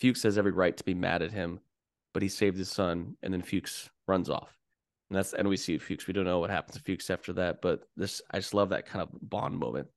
Fuchs 0.00 0.22
has 0.22 0.38
every 0.38 0.52
right 0.52 0.76
to 0.76 0.84
be 0.84 0.94
mad 0.94 1.22
at 1.22 1.32
him, 1.32 1.60
but 2.14 2.22
he 2.22 2.28
saved 2.28 2.58
his 2.58 2.70
son, 2.70 3.16
and 3.22 3.32
then 3.32 3.42
Fuchs 3.42 3.90
runs 4.08 4.30
off. 4.30 4.56
And 5.10 5.18
that's 5.18 5.32
and 5.32 5.48
we 5.48 5.56
see 5.56 5.78
Fuchs. 5.78 6.06
We 6.06 6.14
don't 6.14 6.24
know 6.24 6.38
what 6.40 6.50
happens 6.50 6.76
to 6.76 6.82
Fuchs 6.82 7.10
after 7.10 7.32
that, 7.34 7.60
but 7.60 7.82
this 7.96 8.22
I 8.30 8.38
just 8.38 8.54
love 8.54 8.70
that 8.70 8.86
kind 8.86 9.02
of 9.02 9.10
bond 9.20 9.58
moment. 9.58 9.88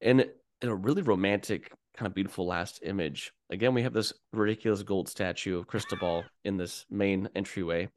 And 0.00 0.26
in 0.62 0.68
a 0.68 0.74
really 0.74 1.02
romantic, 1.02 1.72
kind 1.96 2.06
of 2.06 2.14
beautiful 2.14 2.46
last 2.46 2.80
image. 2.82 3.32
Again, 3.50 3.74
we 3.74 3.82
have 3.82 3.92
this 3.92 4.12
ridiculous 4.32 4.82
gold 4.82 5.08
statue 5.08 5.58
of 5.58 5.66
Cristobal 5.66 6.24
in 6.44 6.56
this 6.56 6.86
main 6.90 7.28
entryway. 7.34 7.88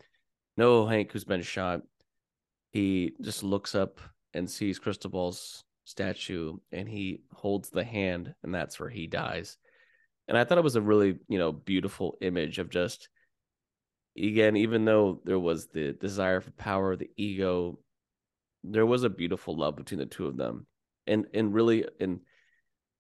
No 0.58 0.86
Hank 0.86 1.12
who's 1.12 1.23
been 1.23 1.41
shot. 1.41 1.82
He 2.73 3.13
just 3.21 3.43
looks 3.43 3.75
up 3.75 4.01
and 4.33 4.49
sees 4.49 4.79
Cristobal's 4.79 5.63
statue 5.86 6.57
and 6.71 6.89
he 6.89 7.21
holds 7.31 7.69
the 7.69 7.83
hand, 7.83 8.33
and 8.43 8.53
that's 8.53 8.79
where 8.79 8.89
he 8.89 9.05
dies. 9.05 9.57
And 10.27 10.36
I 10.36 10.43
thought 10.43 10.57
it 10.57 10.63
was 10.63 10.75
a 10.75 10.81
really, 10.81 11.19
you 11.29 11.38
know, 11.38 11.51
beautiful 11.51 12.17
image 12.21 12.57
of 12.57 12.69
just 12.69 13.09
again, 14.17 14.57
even 14.57 14.86
though 14.86 15.21
there 15.23 15.39
was 15.39 15.67
the 15.67 15.93
desire 15.93 16.41
for 16.41 16.51
power, 16.51 16.95
the 16.95 17.09
ego, 17.15 17.79
there 18.63 18.86
was 18.86 19.03
a 19.03 19.09
beautiful 19.09 19.55
love 19.55 19.75
between 19.75 19.99
the 19.99 20.05
two 20.07 20.25
of 20.25 20.36
them. 20.38 20.65
And 21.05 21.27
and 21.33 21.53
really 21.53 21.86
and 21.99 22.21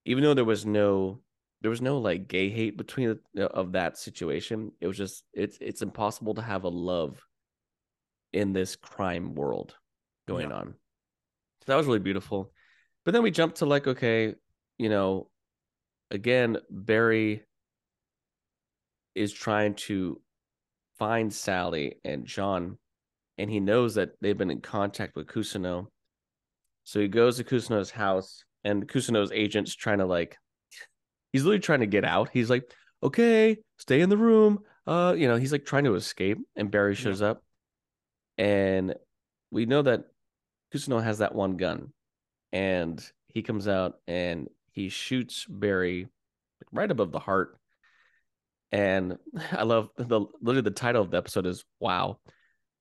even 0.05 0.23
though 0.23 0.35
there 0.35 0.45
was 0.45 0.67
no 0.67 1.21
there 1.61 1.71
was 1.71 1.81
no 1.81 1.97
like 1.97 2.27
gay 2.27 2.49
hate 2.49 2.77
between 2.77 3.17
the, 3.33 3.45
of 3.47 3.71
that 3.71 3.97
situation, 3.97 4.71
it 4.81 4.87
was 4.87 4.97
just 4.97 5.23
it's 5.33 5.57
it's 5.61 5.81
impossible 5.81 6.35
to 6.35 6.41
have 6.43 6.63
a 6.63 6.69
love 6.69 7.25
in 8.33 8.51
this 8.53 8.75
crime 8.75 9.35
world 9.35 9.75
going 10.27 10.49
Yeah. 10.49 10.57
on. 10.57 10.73
So 11.61 11.65
that 11.67 11.75
was 11.75 11.85
really 11.87 11.99
beautiful. 11.99 12.51
But 13.05 13.13
then 13.13 13.23
we 13.23 13.31
jumped 13.31 13.57
to 13.57 13.65
like, 13.65 13.87
okay, 13.87 14.35
you 14.77 14.89
know, 14.89 15.29
again, 16.11 16.57
Barry 16.69 17.43
is 19.15 19.31
trying 19.31 19.75
to 19.75 20.21
find 20.97 21.33
Sally 21.33 21.99
and 22.03 22.25
John, 22.25 22.77
and 23.37 23.49
he 23.49 23.59
knows 23.59 23.95
that 23.95 24.11
they've 24.21 24.37
been 24.37 24.51
in 24.51 24.61
contact 24.61 25.15
with 25.15 25.27
Cousineau. 25.27 25.87
So 26.83 26.99
he 26.99 27.07
goes 27.07 27.37
to 27.37 27.43
Cousineau's 27.43 27.91
house, 27.91 28.43
and 28.63 28.87
Cousineau's 28.87 29.31
agent's 29.31 29.75
trying 29.75 29.99
to 29.99 30.05
like, 30.05 30.37
he's 31.31 31.43
literally 31.43 31.59
trying 31.59 31.81
to 31.81 31.87
get 31.87 32.05
out. 32.05 32.29
He's 32.33 32.49
like, 32.49 32.69
okay, 33.01 33.57
stay 33.77 34.01
in 34.01 34.09
the 34.09 34.17
room. 34.17 34.59
Uh, 34.85 35.15
you 35.17 35.27
know, 35.27 35.35
he's 35.35 35.51
like 35.51 35.65
trying 35.65 35.85
to 35.85 35.95
escape, 35.95 36.39
and 36.55 36.71
Barry 36.71 36.95
shows 36.95 37.21
up, 37.21 37.43
and 38.37 38.95
we 39.51 39.65
know 39.65 39.81
that 39.83 40.05
Cousineau 40.73 41.03
has 41.03 41.19
that 41.19 41.35
one 41.35 41.57
gun, 41.57 41.93
and 42.51 43.03
he 43.27 43.41
comes 43.41 43.67
out 43.67 43.99
and 44.07 44.49
he 44.71 44.89
shoots 44.89 45.45
Barry 45.47 46.07
right 46.71 46.89
above 46.89 47.11
the 47.11 47.19
heart. 47.19 47.57
And 48.71 49.17
I 49.51 49.63
love 49.63 49.89
the 49.97 50.25
literally 50.41 50.61
the 50.61 50.71
title 50.71 51.01
of 51.01 51.11
the 51.11 51.17
episode 51.17 51.45
is 51.45 51.63
"Wow." 51.79 52.19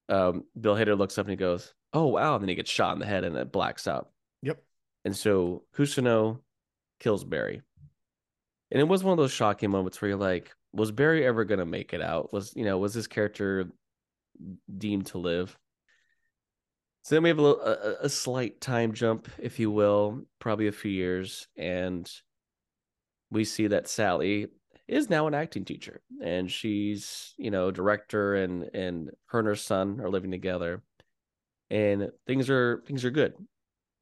Um, 0.08 0.44
Bill 0.58 0.74
Hader 0.74 0.98
looks 0.98 1.18
up 1.18 1.26
and 1.26 1.30
he 1.32 1.36
goes, 1.36 1.74
"Oh 1.92 2.06
wow!" 2.06 2.34
And 2.34 2.42
then 2.42 2.48
he 2.48 2.54
gets 2.54 2.70
shot 2.70 2.94
in 2.94 2.98
the 2.98 3.06
head 3.06 3.24
and 3.24 3.36
it 3.36 3.52
blacks 3.52 3.86
out. 3.86 4.10
Yep. 4.42 4.62
And 5.04 5.16
so 5.16 5.64
Cousineau 5.76 6.40
kills 7.00 7.24
Barry, 7.24 7.62
and 8.70 8.80
it 8.80 8.88
was 8.88 9.04
one 9.04 9.12
of 9.12 9.18
those 9.18 9.32
shocking 9.32 9.70
moments 9.70 10.00
where 10.00 10.10
you're 10.10 10.18
like, 10.18 10.50
"Was 10.72 10.90
Barry 10.92 11.26
ever 11.26 11.44
gonna 11.44 11.66
make 11.66 11.92
it 11.92 12.00
out? 12.02 12.32
Was 12.32 12.54
you 12.56 12.64
know 12.64 12.78
was 12.78 12.94
this 12.94 13.06
character 13.06 13.68
deemed 14.78 15.06
to 15.06 15.18
live?" 15.18 15.58
So 17.02 17.16
then 17.16 17.24
we 17.24 17.30
have 17.30 17.38
a, 17.38 17.42
little, 17.42 17.60
a, 17.60 17.96
a 18.02 18.08
slight 18.08 18.60
time 18.60 18.92
jump, 18.92 19.28
if 19.38 19.58
you 19.58 19.70
will, 19.70 20.22
probably 20.38 20.68
a 20.68 20.72
few 20.72 20.90
years, 20.90 21.48
and 21.56 22.08
we 23.30 23.44
see 23.44 23.66
that 23.66 23.88
Sally 23.88 24.46
is 24.86 25.10
now 25.10 25.26
an 25.26 25.34
acting 25.34 25.64
teacher, 25.64 26.00
and 26.22 26.50
she's 26.50 27.34
you 27.38 27.50
know 27.50 27.70
director, 27.70 28.36
and 28.36 28.70
and 28.74 29.10
her 29.26 29.40
and 29.40 29.48
her 29.48 29.56
son 29.56 30.00
are 30.00 30.10
living 30.10 30.30
together, 30.30 30.82
and 31.70 32.10
things 32.26 32.48
are 32.50 32.82
things 32.86 33.04
are 33.04 33.10
good, 33.10 33.34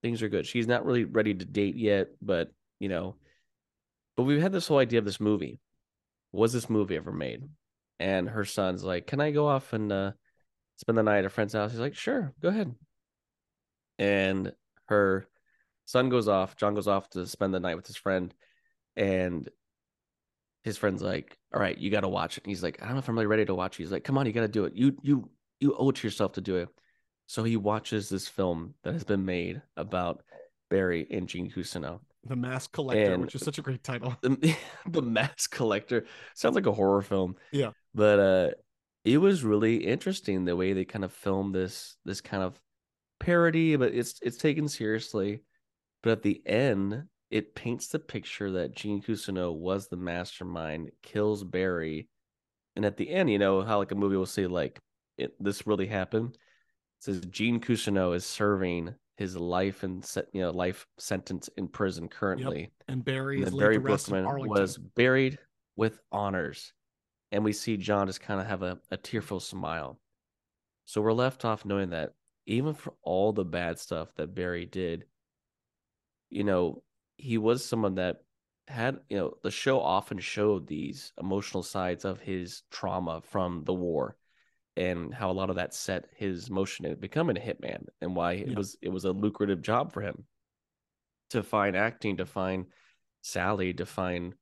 things 0.02 0.22
are 0.22 0.28
good. 0.28 0.46
She's 0.46 0.66
not 0.66 0.84
really 0.84 1.04
ready 1.04 1.32
to 1.32 1.44
date 1.44 1.76
yet, 1.76 2.08
but 2.20 2.52
you 2.80 2.88
know, 2.88 3.16
but 4.16 4.24
we've 4.24 4.42
had 4.42 4.52
this 4.52 4.68
whole 4.68 4.78
idea 4.78 4.98
of 4.98 5.04
this 5.06 5.20
movie. 5.20 5.58
Was 6.32 6.52
this 6.52 6.68
movie 6.68 6.96
ever 6.96 7.12
made? 7.12 7.48
And 7.98 8.28
her 8.28 8.44
son's 8.44 8.84
like, 8.84 9.06
"Can 9.06 9.20
I 9.20 9.30
go 9.30 9.46
off 9.46 9.72
and 9.72 9.90
uh, 9.92 10.12
spend 10.80 10.98
the 10.98 11.02
night 11.02 11.18
at 11.20 11.24
a 11.26 11.30
friend's 11.30 11.52
house?" 11.52 11.70
He's 11.70 11.80
like, 11.80 11.94
"Sure, 11.94 12.32
go 12.40 12.48
ahead." 12.48 12.74
and 13.98 14.52
her 14.86 15.26
son 15.84 16.08
goes 16.08 16.26
off 16.26 16.56
john 16.56 16.74
goes 16.74 16.88
off 16.88 17.10
to 17.10 17.26
spend 17.26 17.52
the 17.52 17.60
night 17.60 17.74
with 17.76 17.86
his 17.86 17.96
friend 17.96 18.32
and 18.96 19.48
his 20.62 20.78
friend's 20.78 21.02
like 21.02 21.36
all 21.54 21.60
right 21.60 21.76
you 21.78 21.90
got 21.90 22.00
to 22.00 22.08
watch 22.08 22.38
it 22.38 22.44
and 22.44 22.50
he's 22.50 22.62
like 22.62 22.80
i 22.80 22.86
don't 22.86 22.94
know 22.94 22.98
if 22.98 23.08
i'm 23.08 23.14
really 23.14 23.26
ready 23.26 23.44
to 23.44 23.54
watch 23.54 23.78
it 23.78 23.82
he's 23.82 23.92
like 23.92 24.04
come 24.04 24.16
on 24.16 24.24
you 24.26 24.32
got 24.32 24.40
to 24.40 24.48
do 24.48 24.64
it 24.64 24.74
you 24.74 24.96
you 25.02 25.28
you 25.58 25.74
owe 25.76 25.90
it 25.90 25.96
to 25.96 26.06
yourself 26.06 26.32
to 26.32 26.40
do 26.40 26.56
it 26.56 26.68
so 27.26 27.44
he 27.44 27.56
watches 27.58 28.08
this 28.08 28.26
film 28.26 28.74
that 28.84 28.94
has 28.94 29.04
been 29.04 29.24
made 29.24 29.60
about 29.76 30.22
barry 30.70 31.06
and 31.10 31.28
gene 31.28 31.50
Cousineau. 31.50 32.00
The 32.24 32.34
Mask 32.36 32.72
Collector, 32.72 33.12
And- 33.12 33.22
which 33.22 33.34
is 33.34 33.42
such 33.44 33.58
a 33.58 33.62
great 33.62 33.84
title. 33.84 34.16
the, 34.22 34.56
the 34.88 35.02
mask 35.02 35.54
collector 35.54 36.06
sounds 36.34 36.54
like 36.56 36.66
a 36.66 36.72
horror 36.72 37.02
film 37.02 37.36
Yeah. 37.52 37.70
but 37.94 38.18
uh 38.18 38.50
it 39.12 39.18
was 39.18 39.44
really 39.44 39.76
interesting 39.76 40.44
the 40.44 40.56
way 40.56 40.72
they 40.72 40.84
kind 40.84 41.04
of 41.04 41.12
filmed 41.12 41.54
this 41.54 41.96
this 42.04 42.20
kind 42.20 42.42
of 42.42 42.60
parody 43.18 43.76
but 43.76 43.92
it's 43.92 44.18
it's 44.22 44.36
taken 44.36 44.68
seriously. 44.68 45.42
But 46.02 46.12
at 46.12 46.22
the 46.22 46.42
end 46.46 47.04
it 47.30 47.54
paints 47.54 47.88
the 47.88 47.98
picture 47.98 48.50
that 48.52 48.74
Gene 48.74 49.02
Cousineau 49.02 49.52
was 49.54 49.88
the 49.88 49.96
mastermind 49.96 50.90
kills 51.02 51.44
Barry. 51.44 52.08
And 52.76 52.84
at 52.84 52.96
the 52.96 53.10
end 53.10 53.30
you 53.30 53.38
know 53.38 53.62
how 53.62 53.78
like 53.78 53.92
a 53.92 53.96
movie 53.96 54.16
will 54.16 54.26
say 54.26 54.46
like 54.46 54.78
it, 55.18 55.32
this 55.42 55.66
really 55.66 55.86
happened. 55.86 56.34
It 56.34 57.04
says 57.04 57.20
Gene 57.26 57.60
Cousineau 57.60 58.14
is 58.14 58.24
serving 58.24 58.94
his 59.16 59.36
life 59.36 59.82
and 59.82 60.02
you 60.32 60.40
know 60.40 60.50
life 60.50 60.86
sentence 60.98 61.50
in 61.56 61.68
prison 61.68 62.08
currently. 62.08 62.70
And 62.88 63.04
Barry 63.04 63.38
and 63.38 63.48
is 63.48 63.54
Barry 63.54 63.78
Berkman 63.78 64.24
was 64.48 64.78
buried 64.78 65.38
with 65.76 65.98
honors. 66.10 66.72
And 67.32 67.44
we 67.44 67.52
see 67.52 67.76
John 67.76 68.06
just 68.06 68.20
kind 68.20 68.40
of 68.40 68.46
have 68.46 68.62
a, 68.62 68.78
a 68.90 68.96
tearful 68.96 69.40
smile. 69.40 69.98
So 70.84 71.00
we're 71.00 71.12
left 71.12 71.44
off 71.44 71.64
knowing 71.64 71.90
that 71.90 72.14
even 72.46 72.74
for 72.74 72.94
all 73.02 73.32
the 73.32 73.44
bad 73.44 73.78
stuff 73.78 74.14
that 74.16 74.34
Barry 74.34 74.66
did, 74.66 75.04
you 76.30 76.44
know, 76.44 76.82
he 77.16 77.38
was 77.38 77.64
someone 77.64 77.96
that 77.96 78.22
had, 78.68 79.00
you 79.08 79.16
know, 79.16 79.34
the 79.42 79.50
show 79.50 79.80
often 79.80 80.18
showed 80.18 80.66
these 80.66 81.12
emotional 81.20 81.62
sides 81.62 82.04
of 82.04 82.20
his 82.20 82.62
trauma 82.70 83.20
from 83.20 83.64
the 83.64 83.74
war 83.74 84.16
and 84.76 85.12
how 85.12 85.30
a 85.30 85.32
lot 85.32 85.50
of 85.50 85.56
that 85.56 85.74
set 85.74 86.06
his 86.16 86.48
motion 86.50 86.86
in 86.86 86.94
becoming 86.98 87.36
a 87.36 87.40
hitman 87.40 87.84
and 88.00 88.14
why 88.14 88.34
it 88.34 88.48
Yeah. 88.48 88.54
was 88.54 88.76
it 88.80 88.88
was 88.88 89.04
a 89.04 89.12
lucrative 89.12 89.62
job 89.62 89.92
for 89.92 90.00
him 90.00 90.24
to 91.30 91.42
find 91.42 91.76
acting, 91.76 92.16
to 92.18 92.26
find 92.26 92.66
Sally, 93.22 93.72
to 93.74 93.86
find, 93.86 94.34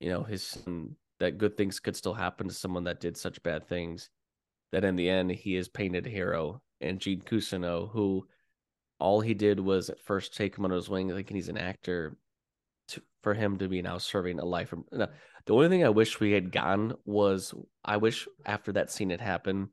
you 0.00 0.10
know, 0.10 0.22
his 0.22 0.42
son, 0.42 0.96
that 1.20 1.38
good 1.38 1.56
things 1.56 1.80
could 1.80 1.96
still 1.96 2.14
happen 2.14 2.48
to 2.48 2.54
someone 2.54 2.84
that 2.84 3.00
did 3.00 3.16
such 3.16 3.42
bad 3.42 3.66
things. 3.68 4.10
that 4.72 4.84
in 4.84 4.96
the 4.96 5.08
end 5.08 5.30
he 5.30 5.54
is 5.56 5.68
painted 5.68 6.06
a 6.06 6.10
hero. 6.10 6.60
And 6.80 6.98
Gene 6.98 7.20
Cousineau, 7.20 7.90
who 7.92 8.26
all 8.98 9.20
he 9.20 9.32
did 9.34 9.60
was 9.60 9.88
at 9.90 10.00
first 10.00 10.36
take 10.36 10.56
him 10.58 10.64
under 10.64 10.76
his 10.76 10.88
wing, 10.88 11.10
thinking 11.10 11.36
he's 11.36 11.48
an 11.48 11.56
actor, 11.58 12.16
to, 12.88 13.00
for 13.22 13.34
him 13.34 13.56
to 13.58 13.68
be 13.68 13.82
now 13.82 13.98
serving 13.98 14.40
a 14.40 14.44
life. 14.44 14.68
From, 14.68 14.84
no, 14.90 15.06
the 15.46 15.54
only 15.54 15.68
thing 15.68 15.84
I 15.84 15.90
wish 15.90 16.18
we 16.18 16.32
had 16.32 16.50
gotten 16.50 16.94
was 17.04 17.54
I 17.84 17.98
wish 17.98 18.26
after 18.44 18.72
that 18.72 18.90
scene 18.90 19.10
had 19.10 19.20
happened, 19.20 19.68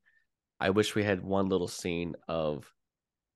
I 0.60 0.70
wish 0.70 0.94
we 0.94 1.04
had 1.04 1.24
one 1.24 1.50
little 1.50 1.68
scene 1.68 2.16
of 2.28 2.72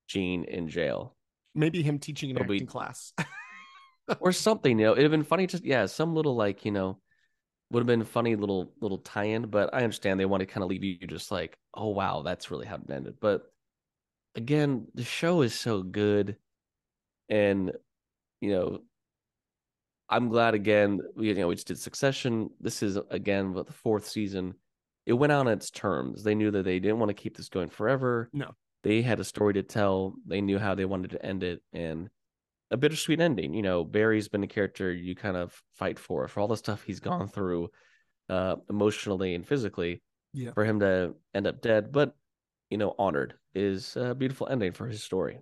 Gene 0.08 0.44
in 0.44 0.70
jail. 0.70 1.16
Maybe 1.56 1.82
him 1.82 1.98
teaching 1.98 2.30
an 2.30 2.38
It'll 2.38 2.48
be- 2.48 2.56
acting 2.58 2.68
class. 2.68 3.12
or 4.20 4.32
something. 4.32 4.78
You 4.78 4.86
know, 4.86 4.92
it'd 4.92 5.04
have 5.04 5.12
been 5.12 5.24
funny 5.24 5.48
to 5.48 5.60
yeah, 5.64 5.88
some 5.88 6.14
little 6.14 6.36
like 6.36 6.64
you 6.64 6.72
know, 6.72 7.00
would 7.72 7.82
have 7.82 7.88
been 7.88 8.02
a 8.02 8.06
funny 8.06 8.36
little 8.36 8.72
little 8.80 9.00
tie-in. 9.00 9.48
But 9.48 9.74
I 9.74 9.80
understand 9.80 10.20
they 10.20 10.26
want 10.26 10.42
to 10.42 10.46
kind 10.46 10.64
of 10.64 10.70
leave 10.70 10.84
you 10.84 10.98
just 11.08 11.32
like, 11.32 11.58
oh 11.74 11.90
wow, 11.90 12.22
that's 12.22 12.52
really 12.52 12.66
how 12.66 12.76
it 12.76 12.90
ended. 12.90 13.16
But 13.20 13.52
again, 14.36 14.88
the 14.94 15.04
show 15.04 15.42
is 15.42 15.54
so 15.54 15.82
good, 15.82 16.38
and 17.30 17.72
you 18.42 18.52
know, 18.52 18.82
I'm 20.10 20.30
glad 20.30 20.54
again. 20.54 21.02
We 21.16 21.30
you 21.30 21.34
know 21.36 21.48
we 21.48 21.56
just 21.56 21.68
did 21.68 21.80
Succession. 21.80 22.50
This 22.60 22.84
is 22.84 22.98
again 23.10 23.54
what 23.54 23.68
the 23.68 23.74
fourth 23.74 24.08
season. 24.08 24.56
It 25.06 25.14
went 25.14 25.32
on 25.34 25.48
its 25.48 25.70
terms. 25.70 26.24
They 26.24 26.34
knew 26.34 26.50
that 26.52 26.64
they 26.64 26.80
didn't 26.80 27.00
want 27.00 27.10
to 27.10 27.14
keep 27.14 27.38
this 27.38 27.50
going 27.50 27.70
forever. 27.70 28.30
No. 28.34 28.56
They 28.84 29.02
had 29.02 29.20
a 29.20 29.24
story 29.24 29.54
to 29.54 29.64
tell. 29.64 30.16
They 30.26 30.42
knew 30.42 30.60
how 30.60 30.76
they 30.76 30.86
wanted 30.86 31.12
to 31.12 31.26
end 31.26 31.44
it, 31.44 31.62
and 31.74 32.10
a 32.72 32.78
bittersweet 32.78 33.20
ending. 33.20 33.54
You 33.54 33.62
know, 33.62 33.84
Barry's 33.84 34.28
been 34.28 34.44
a 34.44 34.48
character 34.48 34.92
you 34.92 35.16
kind 35.16 35.38
of 35.38 35.62
fight 35.76 36.00
for 36.00 36.28
for 36.28 36.40
all 36.40 36.48
the 36.48 36.58
stuff 36.58 36.84
he's 36.84 37.00
gone 37.00 37.28
through, 37.28 37.70
uh, 38.30 38.56
emotionally 38.70 39.36
and 39.36 39.46
physically. 39.48 40.02
Yeah. 40.34 40.52
For 40.52 40.66
him 40.66 40.82
to 40.82 41.16
end 41.34 41.48
up 41.48 41.62
dead, 41.62 41.92
but 41.94 42.14
you 42.70 42.78
know, 42.78 42.94
honored 43.00 43.36
is 43.54 43.96
a 43.96 44.14
beautiful 44.14 44.48
ending 44.50 44.74
for 44.74 44.86
his 44.88 45.02
story. 45.02 45.40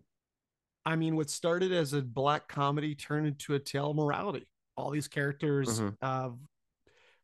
I 0.86 0.96
mean, 0.96 1.16
what 1.16 1.30
started 1.30 1.72
as 1.72 1.94
a 1.94 2.02
black 2.02 2.48
comedy 2.48 2.94
turned 2.94 3.26
into 3.26 3.56
a 3.56 3.60
tale 3.60 3.92
of 3.92 3.96
morality. 3.96 4.46
All 4.76 4.92
these 4.92 5.08
characters 5.08 5.80
Mhm. 5.80 5.96
of 6.02 6.38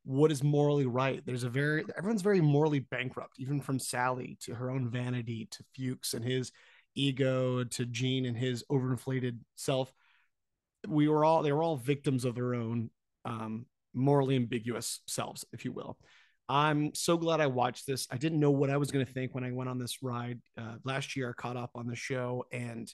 what 0.04 0.32
is 0.32 0.42
morally 0.44 0.86
right. 0.88 1.24
There's 1.26 1.44
a 1.44 1.50
very 1.50 1.84
everyone's 1.96 2.22
very 2.22 2.42
morally 2.42 2.80
bankrupt, 2.80 3.40
even 3.40 3.60
from 3.62 3.78
Sally 3.78 4.38
to 4.42 4.56
her 4.56 4.72
own 4.72 4.90
vanity 4.90 5.46
to 5.52 5.64
Fuchs 5.76 6.14
and 6.16 6.24
his 6.26 6.52
ego 6.96 7.64
to 7.64 7.86
Gene 7.86 8.26
and 8.26 8.38
his 8.38 8.64
overinflated 8.72 9.38
self. 9.56 9.92
We 10.88 11.08
were 11.08 11.26
all 11.26 11.44
they 11.44 11.52
were 11.52 11.64
all 11.64 11.78
victims 11.78 12.26
of 12.26 12.36
their 12.36 12.56
own 12.56 12.90
um, 13.26 13.66
morally 13.94 14.36
ambiguous 14.36 15.02
selves, 15.08 15.46
if 15.52 15.66
you 15.66 15.72
will. 15.72 15.98
I'm 16.48 16.96
so 16.96 17.16
glad 17.16 17.42
I 17.42 17.48
watched 17.48 17.86
this. 17.86 18.08
I 18.10 18.18
didn't 18.18 18.40
know 18.40 18.50
what 18.50 18.72
I 18.72 18.78
was 18.78 18.90
going 18.90 19.06
to 19.06 19.12
think 19.12 19.36
when 19.36 19.44
I 19.44 19.52
went 19.52 19.70
on 19.70 19.78
this 19.78 20.02
ride 20.02 20.40
uh, 20.58 20.76
last 20.84 21.16
year. 21.16 21.30
I 21.30 21.40
caught 21.40 21.58
up 21.58 21.72
on 21.76 21.86
the 21.86 21.96
show 21.96 22.46
and 22.52 22.92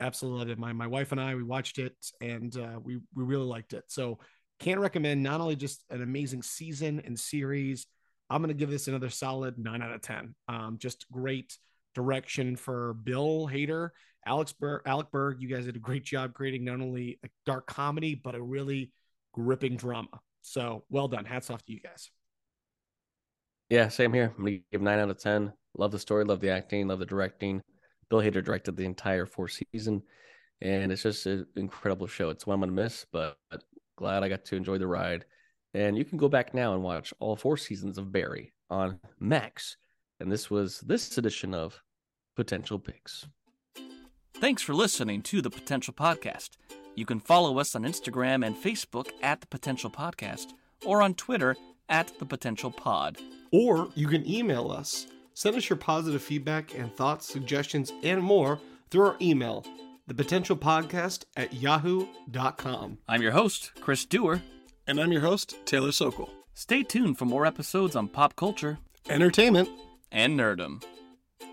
absolutely 0.00 0.40
loved 0.40 0.50
it. 0.50 0.58
My 0.58 0.72
my 0.72 0.88
wife 0.88 1.12
and 1.12 1.20
I 1.20 1.34
we 1.34 1.44
watched 1.44 1.78
it 1.78 1.94
and 2.20 2.56
uh, 2.56 2.80
we 2.82 2.96
we 3.14 3.24
really 3.24 3.44
liked 3.44 3.72
it. 3.72 3.84
So 3.86 4.18
can't 4.58 4.80
recommend 4.80 5.22
not 5.22 5.40
only 5.40 5.56
just 5.56 5.84
an 5.90 6.02
amazing 6.02 6.42
season 6.42 7.02
and 7.04 7.18
series. 7.18 7.86
I'm 8.30 8.40
going 8.40 8.48
to 8.48 8.54
give 8.54 8.70
this 8.70 8.88
another 8.88 9.10
solid 9.10 9.58
nine 9.58 9.82
out 9.82 9.92
of 9.92 10.00
ten. 10.00 10.34
Um, 10.48 10.76
just 10.78 11.10
great 11.10 11.56
direction 11.94 12.56
for 12.56 12.94
Bill 12.94 13.48
Hader, 13.50 13.90
Alex 14.26 14.52
Berg, 14.52 14.82
Alec 14.86 15.10
Berg. 15.10 15.40
You 15.40 15.48
guys 15.48 15.66
did 15.66 15.76
a 15.76 15.80
great 15.80 16.04
job 16.04 16.34
creating 16.34 16.64
not 16.64 16.80
only 16.80 17.18
a 17.24 17.28
dark 17.46 17.66
comedy 17.66 18.14
but 18.14 18.34
a 18.34 18.42
really 18.42 18.92
gripping 19.32 19.76
drama. 19.76 20.20
So 20.42 20.84
well 20.90 21.08
done. 21.08 21.24
Hats 21.24 21.50
off 21.50 21.64
to 21.64 21.72
you 21.72 21.80
guys. 21.80 22.10
Yeah, 23.70 23.88
same 23.88 24.12
here. 24.12 24.34
I'm 24.36 24.44
gonna 24.44 24.58
give 24.70 24.82
nine 24.82 24.98
out 24.98 25.10
of 25.10 25.18
ten. 25.18 25.52
Love 25.76 25.92
the 25.92 25.98
story, 25.98 26.24
love 26.24 26.40
the 26.40 26.50
acting, 26.50 26.88
love 26.88 26.98
the 26.98 27.06
directing. 27.06 27.62
Bill 28.10 28.20
Hader 28.20 28.44
directed 28.44 28.76
the 28.76 28.84
entire 28.84 29.24
fourth 29.24 29.58
season, 29.72 30.02
and 30.60 30.92
it's 30.92 31.02
just 31.02 31.24
an 31.24 31.46
incredible 31.56 32.06
show. 32.06 32.28
It's 32.28 32.46
one 32.46 32.54
I'm 32.54 32.60
gonna 32.60 32.72
miss, 32.72 33.06
but 33.10 33.38
glad 33.96 34.22
I 34.22 34.28
got 34.28 34.44
to 34.46 34.56
enjoy 34.56 34.78
the 34.78 34.86
ride. 34.86 35.24
And 35.74 35.96
you 35.96 36.04
can 36.04 36.18
go 36.18 36.28
back 36.28 36.52
now 36.52 36.74
and 36.74 36.82
watch 36.82 37.14
all 37.18 37.36
four 37.36 37.56
seasons 37.56 37.96
of 37.96 38.12
Barry 38.12 38.52
on 38.68 39.00
Max. 39.18 39.78
And 40.22 40.30
this 40.30 40.50
was 40.50 40.80
this 40.80 41.18
edition 41.18 41.52
of 41.52 41.82
Potential 42.36 42.78
Picks. 42.78 43.26
Thanks 44.34 44.62
for 44.62 44.72
listening 44.72 45.22
to 45.22 45.42
the 45.42 45.50
Potential 45.50 45.92
Podcast. 45.92 46.50
You 46.94 47.04
can 47.04 47.20
follow 47.20 47.58
us 47.58 47.74
on 47.74 47.82
Instagram 47.82 48.46
and 48.46 48.56
Facebook 48.56 49.10
at 49.22 49.40
the 49.40 49.46
Potential 49.46 49.90
Podcast 49.90 50.52
or 50.84 51.02
on 51.02 51.14
Twitter 51.14 51.56
at 51.88 52.18
the 52.18 52.24
Potential 52.24 52.70
Pod. 52.70 53.18
Or 53.52 53.88
you 53.94 54.06
can 54.06 54.28
email 54.28 54.70
us. 54.70 55.06
Send 55.34 55.56
us 55.56 55.68
your 55.68 55.76
positive 55.76 56.22
feedback 56.22 56.76
and 56.78 56.94
thoughts, 56.94 57.26
suggestions, 57.26 57.92
and 58.02 58.22
more 58.22 58.60
through 58.90 59.06
our 59.06 59.16
email, 59.20 59.64
thepotentialpodcast 60.08 61.24
at 61.36 61.52
yahoo.com. 61.52 62.98
I'm 63.08 63.22
your 63.22 63.32
host, 63.32 63.72
Chris 63.80 64.04
Dewar. 64.04 64.42
And 64.86 65.00
I'm 65.00 65.12
your 65.12 65.22
host, 65.22 65.56
Taylor 65.64 65.92
Sokol. 65.92 66.30
Stay 66.54 66.82
tuned 66.82 67.18
for 67.18 67.24
more 67.24 67.46
episodes 67.46 67.96
on 67.96 68.08
pop 68.08 68.36
culture 68.36 68.78
Entertainment. 69.08 69.68
And 70.12 70.38
nerdom. 70.38 70.84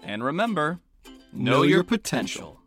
And 0.04 0.24
remember, 0.24 0.80
Know 1.34 1.52
know, 1.52 1.62
your 1.64 1.78
your 1.78 1.84
potential. 1.84 2.59